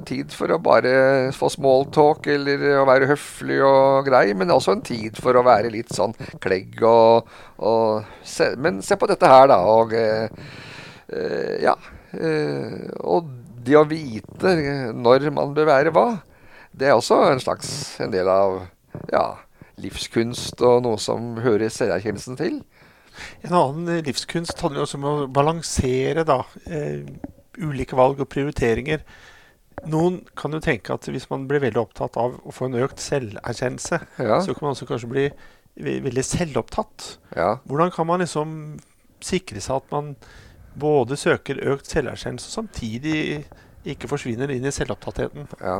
tid 0.09 0.31
for 0.33 0.49
å 0.49 0.57
bare 0.57 1.29
få 1.37 1.51
smalltalk 1.53 2.25
eller 2.33 2.63
å 2.79 2.87
være 2.89 3.11
høflig 3.11 3.59
og 3.61 4.07
grei, 4.07 4.33
men 4.33 4.49
også 4.49 4.73
en 4.73 4.81
tid 4.81 5.19
for 5.21 5.37
å 5.37 5.43
være 5.45 5.69
litt 5.69 5.93
sånn 5.93 6.15
klegg 6.41 6.81
og, 6.81 7.29
og 7.61 8.01
se, 8.25 8.55
Men 8.57 8.81
se 8.81 8.97
på 8.97 9.05
dette 9.05 9.29
her, 9.29 9.45
da. 9.53 9.59
Og 9.69 9.93
ja. 11.61 11.77
og 13.05 13.29
det 13.69 13.77
å 13.77 13.85
vite 13.85 14.55
når 14.97 15.29
man 15.37 15.53
bør 15.53 15.69
være 15.69 15.93
hva, 15.93 16.07
det 16.73 16.89
er 16.89 16.97
også 16.97 17.21
en 17.29 17.45
slags 17.45 17.69
en 18.01 18.17
del 18.17 18.33
av 18.33 18.63
ja, 19.12 19.25
livskunst 19.81 20.62
og 20.65 20.84
noe 20.86 20.99
som 21.01 21.36
hører 21.43 21.73
selverkjennelsen 21.73 22.39
til. 22.39 22.60
En 23.45 23.55
annen 23.55 23.91
eh, 23.91 24.03
livskunst 24.05 24.60
handler 24.63 24.86
også 24.86 24.99
om 24.99 25.08
å 25.08 25.15
balansere 25.31 26.25
da, 26.27 26.41
eh, 26.67 27.05
ulike 27.62 27.97
valg 27.97 28.21
og 28.23 28.29
prioriteringer. 28.31 29.03
Noen 29.91 30.21
kan 30.39 30.55
jo 30.55 30.63
tenke 30.63 30.95
at 30.95 31.08
hvis 31.12 31.27
man 31.29 31.45
blir 31.49 31.63
veldig 31.63 31.81
opptatt 31.81 32.17
av 32.19 32.39
å 32.41 32.53
få 32.55 32.69
en 32.69 32.79
økt 32.86 33.03
selverkjennelse, 33.03 33.99
ja. 34.23 34.39
så 34.41 34.55
kan 34.55 34.67
man 34.67 34.75
også 34.75 34.88
kanskje 34.89 35.12
bli 35.12 35.27
veldig 35.75 36.23
selvopptatt. 36.23 37.08
Ja. 37.36 37.58
Hvordan 37.67 37.91
kan 37.91 38.08
man 38.08 38.23
liksom 38.23 38.55
sikre 39.23 39.62
seg 39.63 39.81
at 39.81 39.91
man 39.91 40.15
både 40.79 41.17
søker 41.19 41.60
økt 41.71 41.91
selverkjennelse 41.91 42.49
og 42.49 42.58
samtidig 42.62 43.19
ikke 43.86 44.10
forsvinner 44.12 44.51
inn 44.51 44.65
i 44.65 44.73
selvopptattheten? 44.73 45.51
Ja. 45.60 45.77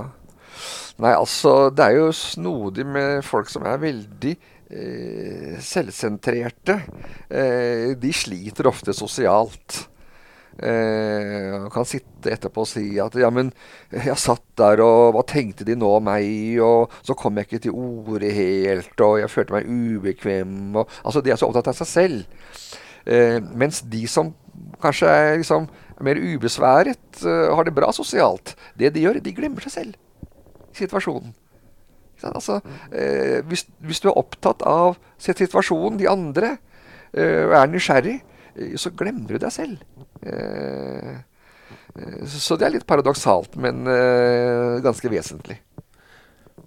Nei, 1.02 1.14
altså 1.14 1.70
Det 1.74 1.86
er 1.86 1.98
jo 2.00 2.12
snodig 2.16 2.86
med 2.88 3.24
folk 3.26 3.50
som 3.52 3.66
er 3.68 3.82
veldig 3.82 4.36
eh, 4.70 5.58
selvsentrerte. 5.64 6.80
Eh, 7.30 7.92
de 8.00 8.14
sliter 8.16 8.70
ofte 8.70 8.96
sosialt. 8.96 9.86
Eh, 10.56 11.68
kan 11.74 11.88
sitte 11.88 12.32
etterpå 12.32 12.64
og 12.64 12.70
si 12.70 12.86
at 13.04 13.18
ja, 13.20 13.28
men 13.34 13.50
jeg 13.92 14.16
satt 14.22 14.46
der, 14.56 14.80
og 14.86 15.18
hva 15.18 15.26
tenkte 15.28 15.68
de 15.68 15.76
nå 15.76 15.90
om 15.98 16.08
meg? 16.08 16.56
Og 16.64 16.94
så 17.04 17.18
kom 17.20 17.36
jeg 17.36 17.50
ikke 17.50 17.64
til 17.68 17.76
orde 17.76 18.32
helt, 18.38 18.96
og 19.04 19.20
jeg 19.20 19.34
følte 19.34 19.58
meg 19.58 19.68
ubekvem. 19.68 20.56
Og, 20.80 20.98
altså, 21.04 21.24
de 21.24 21.34
er 21.34 21.42
så 21.42 21.50
opptatt 21.50 21.74
av 21.74 21.80
seg 21.82 21.92
selv. 21.92 22.46
Eh, 23.06 23.42
mens 23.54 23.84
de 23.86 24.06
som 24.10 24.32
kanskje 24.82 25.12
er 25.12 25.36
liksom 25.42 25.68
mer 26.04 26.20
ubesværet, 26.20 27.22
uh, 27.24 27.54
har 27.56 27.64
det 27.64 27.76
bra 27.76 27.88
sosialt, 27.96 28.52
det 28.76 28.90
de 28.96 29.06
gjør, 29.06 29.22
de 29.24 29.32
glemmer 29.36 29.64
seg 29.64 29.72
selv 29.72 30.05
situasjonen. 30.78 31.34
Altså, 32.26 32.62
eh, 32.96 33.42
hvis, 33.46 33.66
hvis, 33.84 34.00
du 34.02 34.10
er 34.10 34.18
opptatt 34.18 34.64
av 34.66 34.96
situasjonen, 35.22 36.00
de 36.00 36.08
andre, 36.10 36.56
eh, 37.14 37.44
er 37.46 37.68
nysgjerrig, 37.70 38.16
eh, 38.56 38.76
så 38.80 38.92
glemmer 38.96 39.36
du 39.36 39.38
deg 39.42 39.52
selv. 39.54 39.84
Eh, 40.24 41.16
eh, 42.00 42.24
så 42.26 42.58
det 42.58 42.70
er 42.70 42.78
litt 42.78 42.88
paradoksalt, 42.88 43.60
men 43.62 43.84
eh, 43.92 44.80
ganske 44.86 45.12
vesentlig. 45.12 45.60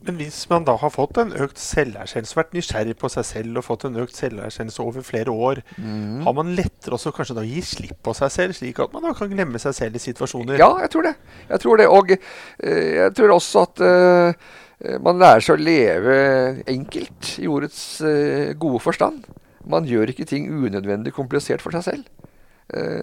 Men 0.07 0.19
hvis 0.21 0.45
man 0.51 0.67
da 0.67 0.77
har 0.79 0.93
fått 0.95 1.19
en 1.19 1.33
økt 1.43 1.59
selverkjennelse, 1.61 2.37
vært 2.39 2.55
nysgjerrig 2.55 2.95
på 3.01 3.11
seg 3.13 3.27
selv 3.27 3.61
og 3.61 3.67
fått 3.67 3.87
en 3.89 3.99
økt 3.99 4.17
selverkjennelse 4.19 4.85
over 4.85 5.05
flere 5.07 5.33
år, 5.33 5.61
mm. 5.77 6.21
har 6.27 6.37
man 6.39 6.53
lettere 6.59 6.95
også 6.95 7.13
kanskje 7.17 7.37
da 7.41 7.45
gi 7.47 7.63
slipp 7.67 7.99
på 8.07 8.15
seg 8.17 8.31
selv, 8.33 8.57
slik 8.57 8.79
at 8.85 8.95
man 8.95 9.09
da 9.09 9.15
kan 9.19 9.33
glemme 9.33 9.61
seg 9.63 9.75
selv 9.77 9.99
i 9.99 10.03
situasjoner? 10.03 10.61
Ja, 10.61 10.71
jeg 10.85 10.93
tror 10.95 11.09
det. 11.09 11.15
Jeg 11.49 11.63
tror 11.65 11.83
det. 11.83 11.89
Og 11.91 12.15
uh, 12.15 12.89
jeg 13.01 13.17
tror 13.19 13.35
også 13.35 13.65
at 13.67 13.83
uh, 13.83 14.55
man 15.03 15.19
lærer 15.19 15.43
seg 15.45 15.59
å 15.59 15.67
leve 15.67 16.17
enkelt 16.71 17.33
i 17.43 17.51
ordets 17.51 17.83
uh, 18.05 18.55
gode 18.61 18.83
forstand. 18.85 19.27
Man 19.69 19.89
gjør 19.89 20.15
ikke 20.15 20.29
ting 20.31 20.47
unødvendig 20.47 21.13
komplisert 21.17 21.65
for 21.65 21.75
seg 21.75 21.85
selv. 21.91 22.07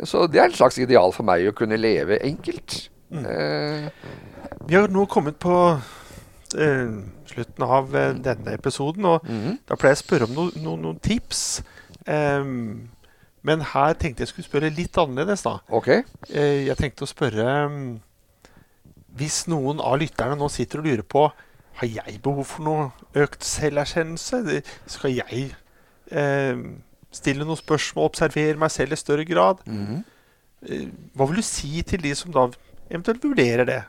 så 0.05 0.27
det 0.29 0.37
er 0.37 0.51
et 0.51 0.57
slags 0.57 0.77
ideal 0.77 1.09
for 1.13 1.25
meg 1.25 1.47
å 1.49 1.53
kunne 1.57 1.77
leve 1.77 2.19
enkelt. 2.25 2.75
Mm. 3.09 3.25
Vi 4.69 4.77
har 4.77 4.91
nå 4.93 5.05
kommet 5.09 5.39
på 5.41 5.55
eh, 6.57 6.91
slutten 7.29 7.63
av 7.63 7.95
uh, 7.95 8.11
denne 8.23 8.53
episoden. 8.53 9.05
Og 9.05 9.21
mm 9.27 9.41
-hmm. 9.41 9.57
Da 9.69 9.75
pleier 9.75 9.95
jeg 9.95 10.03
å 10.03 10.07
spørre 10.07 10.23
om 10.23 10.35
no, 10.35 10.51
no, 10.55 10.75
noen 10.75 10.99
tips. 10.99 11.63
Um, 12.07 12.89
men 13.41 13.61
her 13.61 13.93
tenkte 13.93 14.21
jeg 14.21 14.27
skulle 14.27 14.45
spørre 14.45 14.69
litt 14.69 14.97
annerledes. 14.97 15.41
da. 15.41 15.57
Okay. 15.69 16.03
Uh, 16.29 16.67
jeg 16.67 16.77
tenkte 16.77 17.03
å 17.03 17.07
spørre 17.07 17.65
um, 17.65 18.01
Hvis 19.15 19.47
noen 19.47 19.79
av 19.79 19.97
lytterne 19.97 20.35
nå 20.35 20.49
sitter 20.49 20.79
og 20.79 20.85
lurer 20.85 21.01
på 21.01 21.31
har 21.75 21.87
jeg 21.91 22.19
behov 22.23 22.47
for 22.47 22.63
noe 22.63 23.23
økt 23.23 23.43
selverkjennelse. 23.43 24.61
Skal 24.87 25.17
jeg 25.17 25.49
eh, 26.11 26.61
stille 27.15 27.47
noen 27.47 27.59
spørsmål, 27.59 28.11
observere 28.11 28.59
meg 28.59 28.71
selv 28.71 28.95
i 28.95 28.99
større 28.99 29.25
grad? 29.25 29.63
Mm 29.65 29.85
-hmm. 29.85 30.91
hva 31.13 31.25
vil 31.25 31.35
du 31.35 31.41
si 31.41 31.81
til 31.81 32.03
de 32.03 32.15
som 32.15 32.31
da 32.31 32.47
eventuelt 32.89 33.23
vurderer 33.23 33.65
det? 33.65 33.83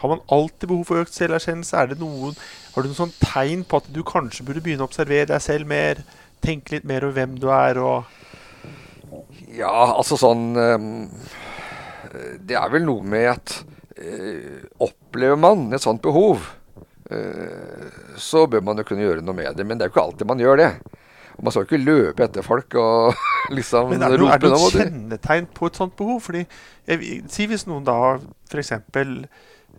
Har 0.00 0.08
man 0.08 0.22
alltid 0.32 0.68
behov 0.70 0.86
for 0.88 1.02
økt 1.02 1.12
selverkjennelse? 1.12 1.76
Er 1.76 1.90
det 1.90 1.98
noen, 2.00 2.36
har 2.72 2.82
du 2.82 2.88
noen 2.88 2.98
sånn 3.02 3.16
tegn 3.20 3.66
på 3.68 3.82
at 3.82 3.90
du 3.92 4.00
kanskje 4.06 4.46
burde 4.46 4.62
begynne 4.64 4.86
å 4.86 4.88
observere 4.88 5.28
deg 5.28 5.42
selv 5.44 5.68
mer? 5.68 6.00
Tenke 6.40 6.78
litt 6.78 6.86
mer 6.88 7.04
over 7.04 7.18
hvem 7.18 7.36
du 7.40 7.50
er 7.52 7.80
og 7.84 8.08
Ja, 9.52 9.74
altså 9.90 10.16
sånn 10.16 10.54
um, 10.56 10.86
Det 12.46 12.56
er 12.56 12.72
vel 12.72 12.86
noe 12.86 13.04
med 13.04 13.28
at 13.34 13.58
uh, 14.00 14.62
Opplever 14.86 15.36
man 15.36 15.66
et 15.76 15.84
sånt 15.84 16.00
behov, 16.00 16.46
uh, 17.12 18.16
så 18.16 18.46
bør 18.48 18.64
man 18.64 18.80
jo 18.80 18.88
kunne 18.88 19.04
gjøre 19.04 19.26
noe 19.26 19.36
med 19.36 19.52
det. 19.58 19.68
Men 19.68 19.76
det 19.76 19.84
er 19.84 19.92
jo 19.92 19.96
ikke 19.98 20.06
alltid 20.06 20.32
man 20.32 20.40
gjør 20.40 20.62
det. 20.62 20.72
Og 21.36 21.44
man 21.44 21.52
skal 21.52 21.66
jo 21.66 21.68
ikke 21.68 21.84
løpe 21.84 22.24
etter 22.24 22.46
folk 22.46 22.80
og 22.80 23.20
liksom 23.58 23.92
Men 23.92 24.08
er 24.08 24.16
det, 24.16 24.32
er 24.32 24.40
det 24.46 24.54
noe 24.56 24.72
kjennetegn 24.72 25.52
på 25.56 25.68
et 25.68 25.84
sånt 25.84 25.96
behov? 26.00 26.24
Fordi, 26.24 26.46
jeg, 26.88 27.22
Si 27.28 27.50
hvis 27.50 27.68
noen 27.68 27.84
da 27.84 28.00
f.eks 28.48 28.78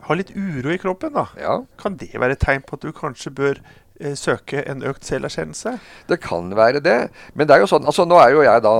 har 0.07 0.17
litt 0.19 0.33
uro 0.35 0.73
i 0.73 0.79
kroppen, 0.81 1.13
da, 1.15 1.27
ja. 1.39 1.59
kan 1.81 1.97
det 1.99 2.11
være 2.15 2.37
et 2.37 2.43
tegn 2.43 2.65
på 2.65 2.77
at 2.77 2.85
du 2.85 2.91
kanskje 2.95 3.33
bør 3.37 3.61
eh, 3.99 4.15
søke 4.17 4.63
en 4.65 4.83
økt 4.87 5.07
selverkjennelse? 5.07 5.77
Det 6.09 6.19
kan 6.23 6.51
være 6.57 6.81
det. 6.83 6.99
Men 7.33 7.47
det 7.47 7.55
er 7.55 7.63
jo 7.65 7.71
sånn, 7.71 7.87
altså 7.89 8.07
nå 8.07 8.19
er 8.21 8.35
jo 8.35 8.45
jeg 8.45 8.65
da 8.65 8.75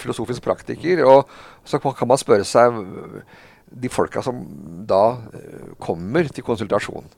filosofisk 0.00 0.44
praktiker, 0.44 1.04
og 1.04 1.28
så 1.68 1.80
kan 1.82 2.08
man 2.08 2.20
spørre 2.20 2.46
seg 2.48 2.80
de 3.72 3.90
folka 3.92 4.22
som 4.24 4.40
da 4.88 5.02
eh, 5.36 5.72
kommer 5.82 6.28
til 6.32 6.46
konsultasjon. 6.46 7.08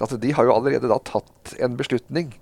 Altså, 0.00 0.18
de 0.18 0.32
har 0.34 0.46
jo 0.46 0.54
allerede 0.54 0.90
da 0.90 0.98
tatt 1.06 1.54
en 1.62 1.76
beslutning 1.78 2.32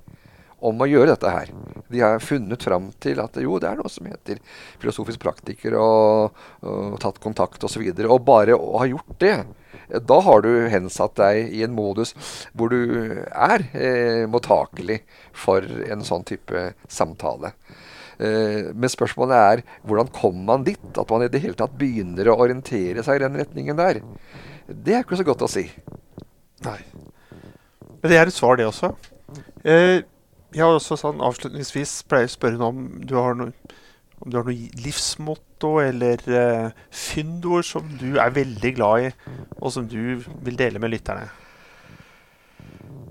om 0.62 0.82
å 0.82 0.88
gjøre 0.88 1.12
dette 1.12 1.32
her. 1.32 1.50
De 1.92 2.02
har 2.02 2.22
funnet 2.22 2.62
fram 2.62 2.90
til 3.02 3.20
at 3.22 3.36
jo, 3.42 3.58
det 3.60 3.70
er 3.70 3.80
noe 3.80 3.90
som 3.92 4.08
heter 4.08 4.40
filosofisk 4.82 5.22
praktiker, 5.22 5.76
og, 5.78 6.38
og 6.64 6.98
tatt 7.02 7.20
kontakt 7.22 7.64
osv. 7.66 7.82
Og, 7.82 7.98
så 7.98 8.08
og 8.08 8.24
bare 8.26 8.56
å 8.56 8.78
ha 8.82 8.88
gjort 8.90 9.18
det, 9.22 9.36
da 10.08 10.18
har 10.24 10.44
du 10.44 10.50
hensatt 10.72 11.16
deg 11.18 11.52
i 11.52 11.62
en 11.66 11.74
modus 11.76 12.14
hvor 12.56 12.72
du 12.72 13.22
er 13.28 13.64
eh, 13.76 14.24
mottakelig 14.30 15.02
for 15.36 15.64
en 15.64 16.04
sånn 16.06 16.24
type 16.28 16.70
samtale. 16.88 17.52
Eh, 18.22 18.70
men 18.72 18.92
spørsmålet 18.92 19.36
er 19.36 19.64
hvordan 19.88 20.12
kommer 20.14 20.44
man 20.54 20.66
dit? 20.66 20.80
At 20.94 21.10
man 21.10 21.26
i 21.26 21.30
det 21.32 21.42
hele 21.44 21.58
tatt 21.58 21.76
begynner 21.78 22.30
å 22.30 22.38
orientere 22.44 23.04
seg 23.04 23.18
i 23.18 23.24
den 23.24 23.38
retningen 23.42 23.78
der. 23.78 24.02
Det 24.68 24.96
er 24.96 25.04
ikke 25.04 25.20
så 25.20 25.26
godt 25.26 25.44
å 25.44 25.50
si. 25.50 25.66
Nei. 26.64 26.78
Men 28.02 28.10
det 28.10 28.18
er 28.18 28.30
et 28.30 28.36
svar, 28.36 28.56
det 28.58 28.66
også. 28.68 28.92
Eh, 29.64 30.02
jeg 30.52 30.64
har 30.64 30.76
også 30.76 30.98
sånn 31.00 31.22
avslutningsvis 31.24 32.02
pleier 32.10 32.30
å 32.30 32.34
spørre 32.34 32.68
om 32.68 32.82
du 33.04 33.16
har 33.18 33.36
noe, 33.38 33.52
om 34.22 34.30
du 34.30 34.38
har 34.38 34.46
noe 34.48 34.82
livsmotto 34.84 35.76
eller 35.82 36.22
uh, 36.30 36.82
fyndord 36.88 37.66
som 37.68 37.86
du 38.00 38.18
er 38.22 38.34
veldig 38.34 38.74
glad 38.76 39.08
i, 39.08 39.14
og 39.58 39.72
som 39.74 39.88
du 39.88 40.22
vil 40.44 40.58
dele 40.58 40.82
med 40.82 40.94
lytterne. 40.94 41.28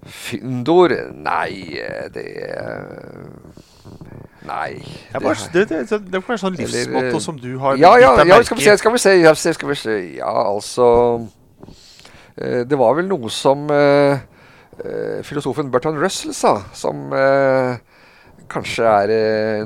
Fyndord? 0.01 0.95
Nei, 1.13 1.77
det 2.13 2.27
Nei. 4.41 4.81
Det, 5.13 5.21
bare, 5.21 5.35
det, 5.53 5.69
det, 5.69 5.99
det 6.09 6.21
kan 6.23 6.31
være 6.31 6.41
sånn 6.41 6.57
livsmotto 6.57 7.19
som 7.21 7.37
du 7.37 7.51
har 7.61 7.77
ja, 7.77 7.91
ja, 8.01 8.15
ja, 8.25 8.39
skal 8.45 8.57
vi 8.57 8.65
se, 8.65 8.73
skal 8.81 8.95
vi 8.95 9.01
se, 9.03 9.13
ja, 9.21 9.33
skal 9.37 9.69
vi 9.69 9.77
se. 9.77 9.97
Ja, 10.17 10.31
altså 10.49 10.87
eh, 12.37 12.63
Det 12.65 12.79
var 12.79 12.97
vel 12.97 13.09
noe 13.11 13.29
som 13.33 13.69
uh, 13.69 14.17
filosofen 15.27 15.71
Bertrand 15.73 15.99
Russell 16.01 16.35
sa, 16.35 16.55
som 16.77 17.09
uh, 17.13 17.77
kanskje 18.51 18.87
er, 18.87 19.13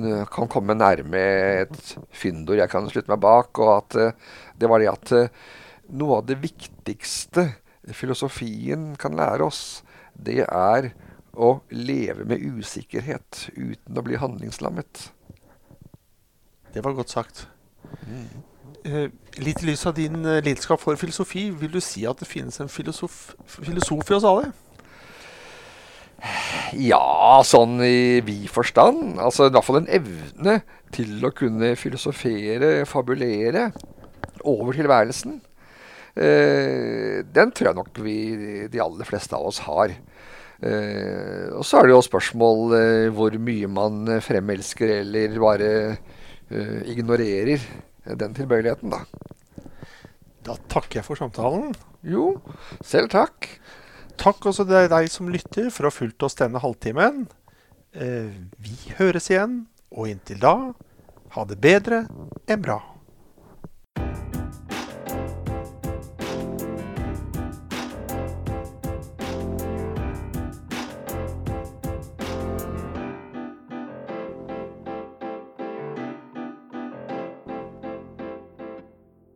uh, 0.01 0.24
kan 0.32 0.49
komme 0.51 0.78
nærme 0.78 1.22
et 1.66 1.93
fyndord 2.16 2.61
jeg 2.61 2.72
kan 2.72 2.89
slutte 2.91 3.11
meg 3.13 3.22
bak. 3.24 3.51
Og 3.61 3.72
at 3.78 3.99
det 4.59 4.72
var 4.72 4.84
det 4.84 4.91
at 4.91 5.16
noe 5.95 6.20
av 6.20 6.30
det 6.30 6.39
viktigste 6.43 7.49
filosofien 7.93 8.93
kan 8.97 9.18
lære 9.18 9.45
oss, 9.45 9.84
det 10.16 10.41
er 10.45 10.93
å 11.36 11.59
leve 11.70 12.26
med 12.28 12.41
usikkerhet 12.41 13.49
uten 13.55 13.99
å 13.99 14.03
bli 14.05 14.20
handlingslammet. 14.20 15.09
Det 16.74 16.84
var 16.84 16.95
godt 16.95 17.13
sagt. 17.13 17.45
Eh, 18.86 19.07
litt 19.41 19.63
i 19.63 19.70
lys 19.70 19.86
av 19.88 19.95
din 19.97 20.18
eh, 20.26 20.41
lidenskap 20.43 20.82
for 20.82 20.99
filosofi, 20.99 21.47
vil 21.49 21.72
du 21.74 21.82
si 21.84 22.05
at 22.07 22.20
det 22.22 22.30
finnes 22.30 22.59
en 22.61 22.72
filosof, 22.72 23.36
filosof 23.47 24.11
i 24.11 24.18
oss 24.18 24.28
alle? 24.28 24.51
Ja, 26.74 27.41
sånn 27.45 27.78
i 27.86 28.22
vid 28.26 28.47
forstand. 28.51 29.20
Altså 29.22 29.47
i 29.49 29.53
hvert 29.53 29.68
fall 29.68 29.82
en 29.84 29.91
evne 29.91 30.59
til 30.95 31.20
å 31.26 31.34
kunne 31.36 31.74
filosofere, 31.80 32.86
fabulere 32.89 33.70
over 34.47 34.78
tilværelsen. 34.78 35.39
Eh, 36.16 37.22
den 37.28 37.51
tror 37.51 37.72
jeg 37.72 37.78
nok 37.80 38.01
vi, 38.05 38.18
de 38.72 38.82
aller 38.82 39.07
fleste 39.07 39.36
av 39.38 39.49
oss 39.51 39.61
har. 39.68 39.93
Eh, 40.63 41.51
og 41.51 41.66
så 41.68 41.82
er 41.82 41.89
det 41.89 41.95
jo 41.95 42.03
spørsmål 42.05 42.76
eh, 42.80 43.07
hvor 43.13 43.36
mye 43.43 43.70
man 43.70 44.07
fremelsker 44.24 45.01
eller 45.01 45.36
bare 45.41 45.72
eh, 45.91 46.80
ignorerer 46.93 47.66
den 48.16 48.38
tilbøyeligheten, 48.38 48.93
da. 48.93 49.01
Da 50.45 50.55
takker 50.70 51.01
jeg 51.01 51.07
for 51.07 51.20
samtalen. 51.20 51.74
Jo, 52.05 52.36
selv 52.86 53.09
takk. 53.11 53.49
Takk 54.22 54.47
også 54.49 54.66
til 54.68 54.89
deg 54.91 55.09
som 55.11 55.30
lytter 55.32 55.70
for 55.74 55.86
å 55.86 55.91
ha 55.91 55.95
fulgt 55.95 56.26
oss 56.26 56.38
denne 56.39 56.61
halvtimen. 56.63 57.26
Eh, 57.95 58.32
vi 58.59 58.76
høres 58.99 59.30
igjen, 59.32 59.63
og 59.91 60.09
inntil 60.11 60.41
da, 60.41 60.55
ha 61.36 61.45
det 61.47 61.59
bedre 61.63 62.05
enn 62.47 62.63
bra. 62.63 62.80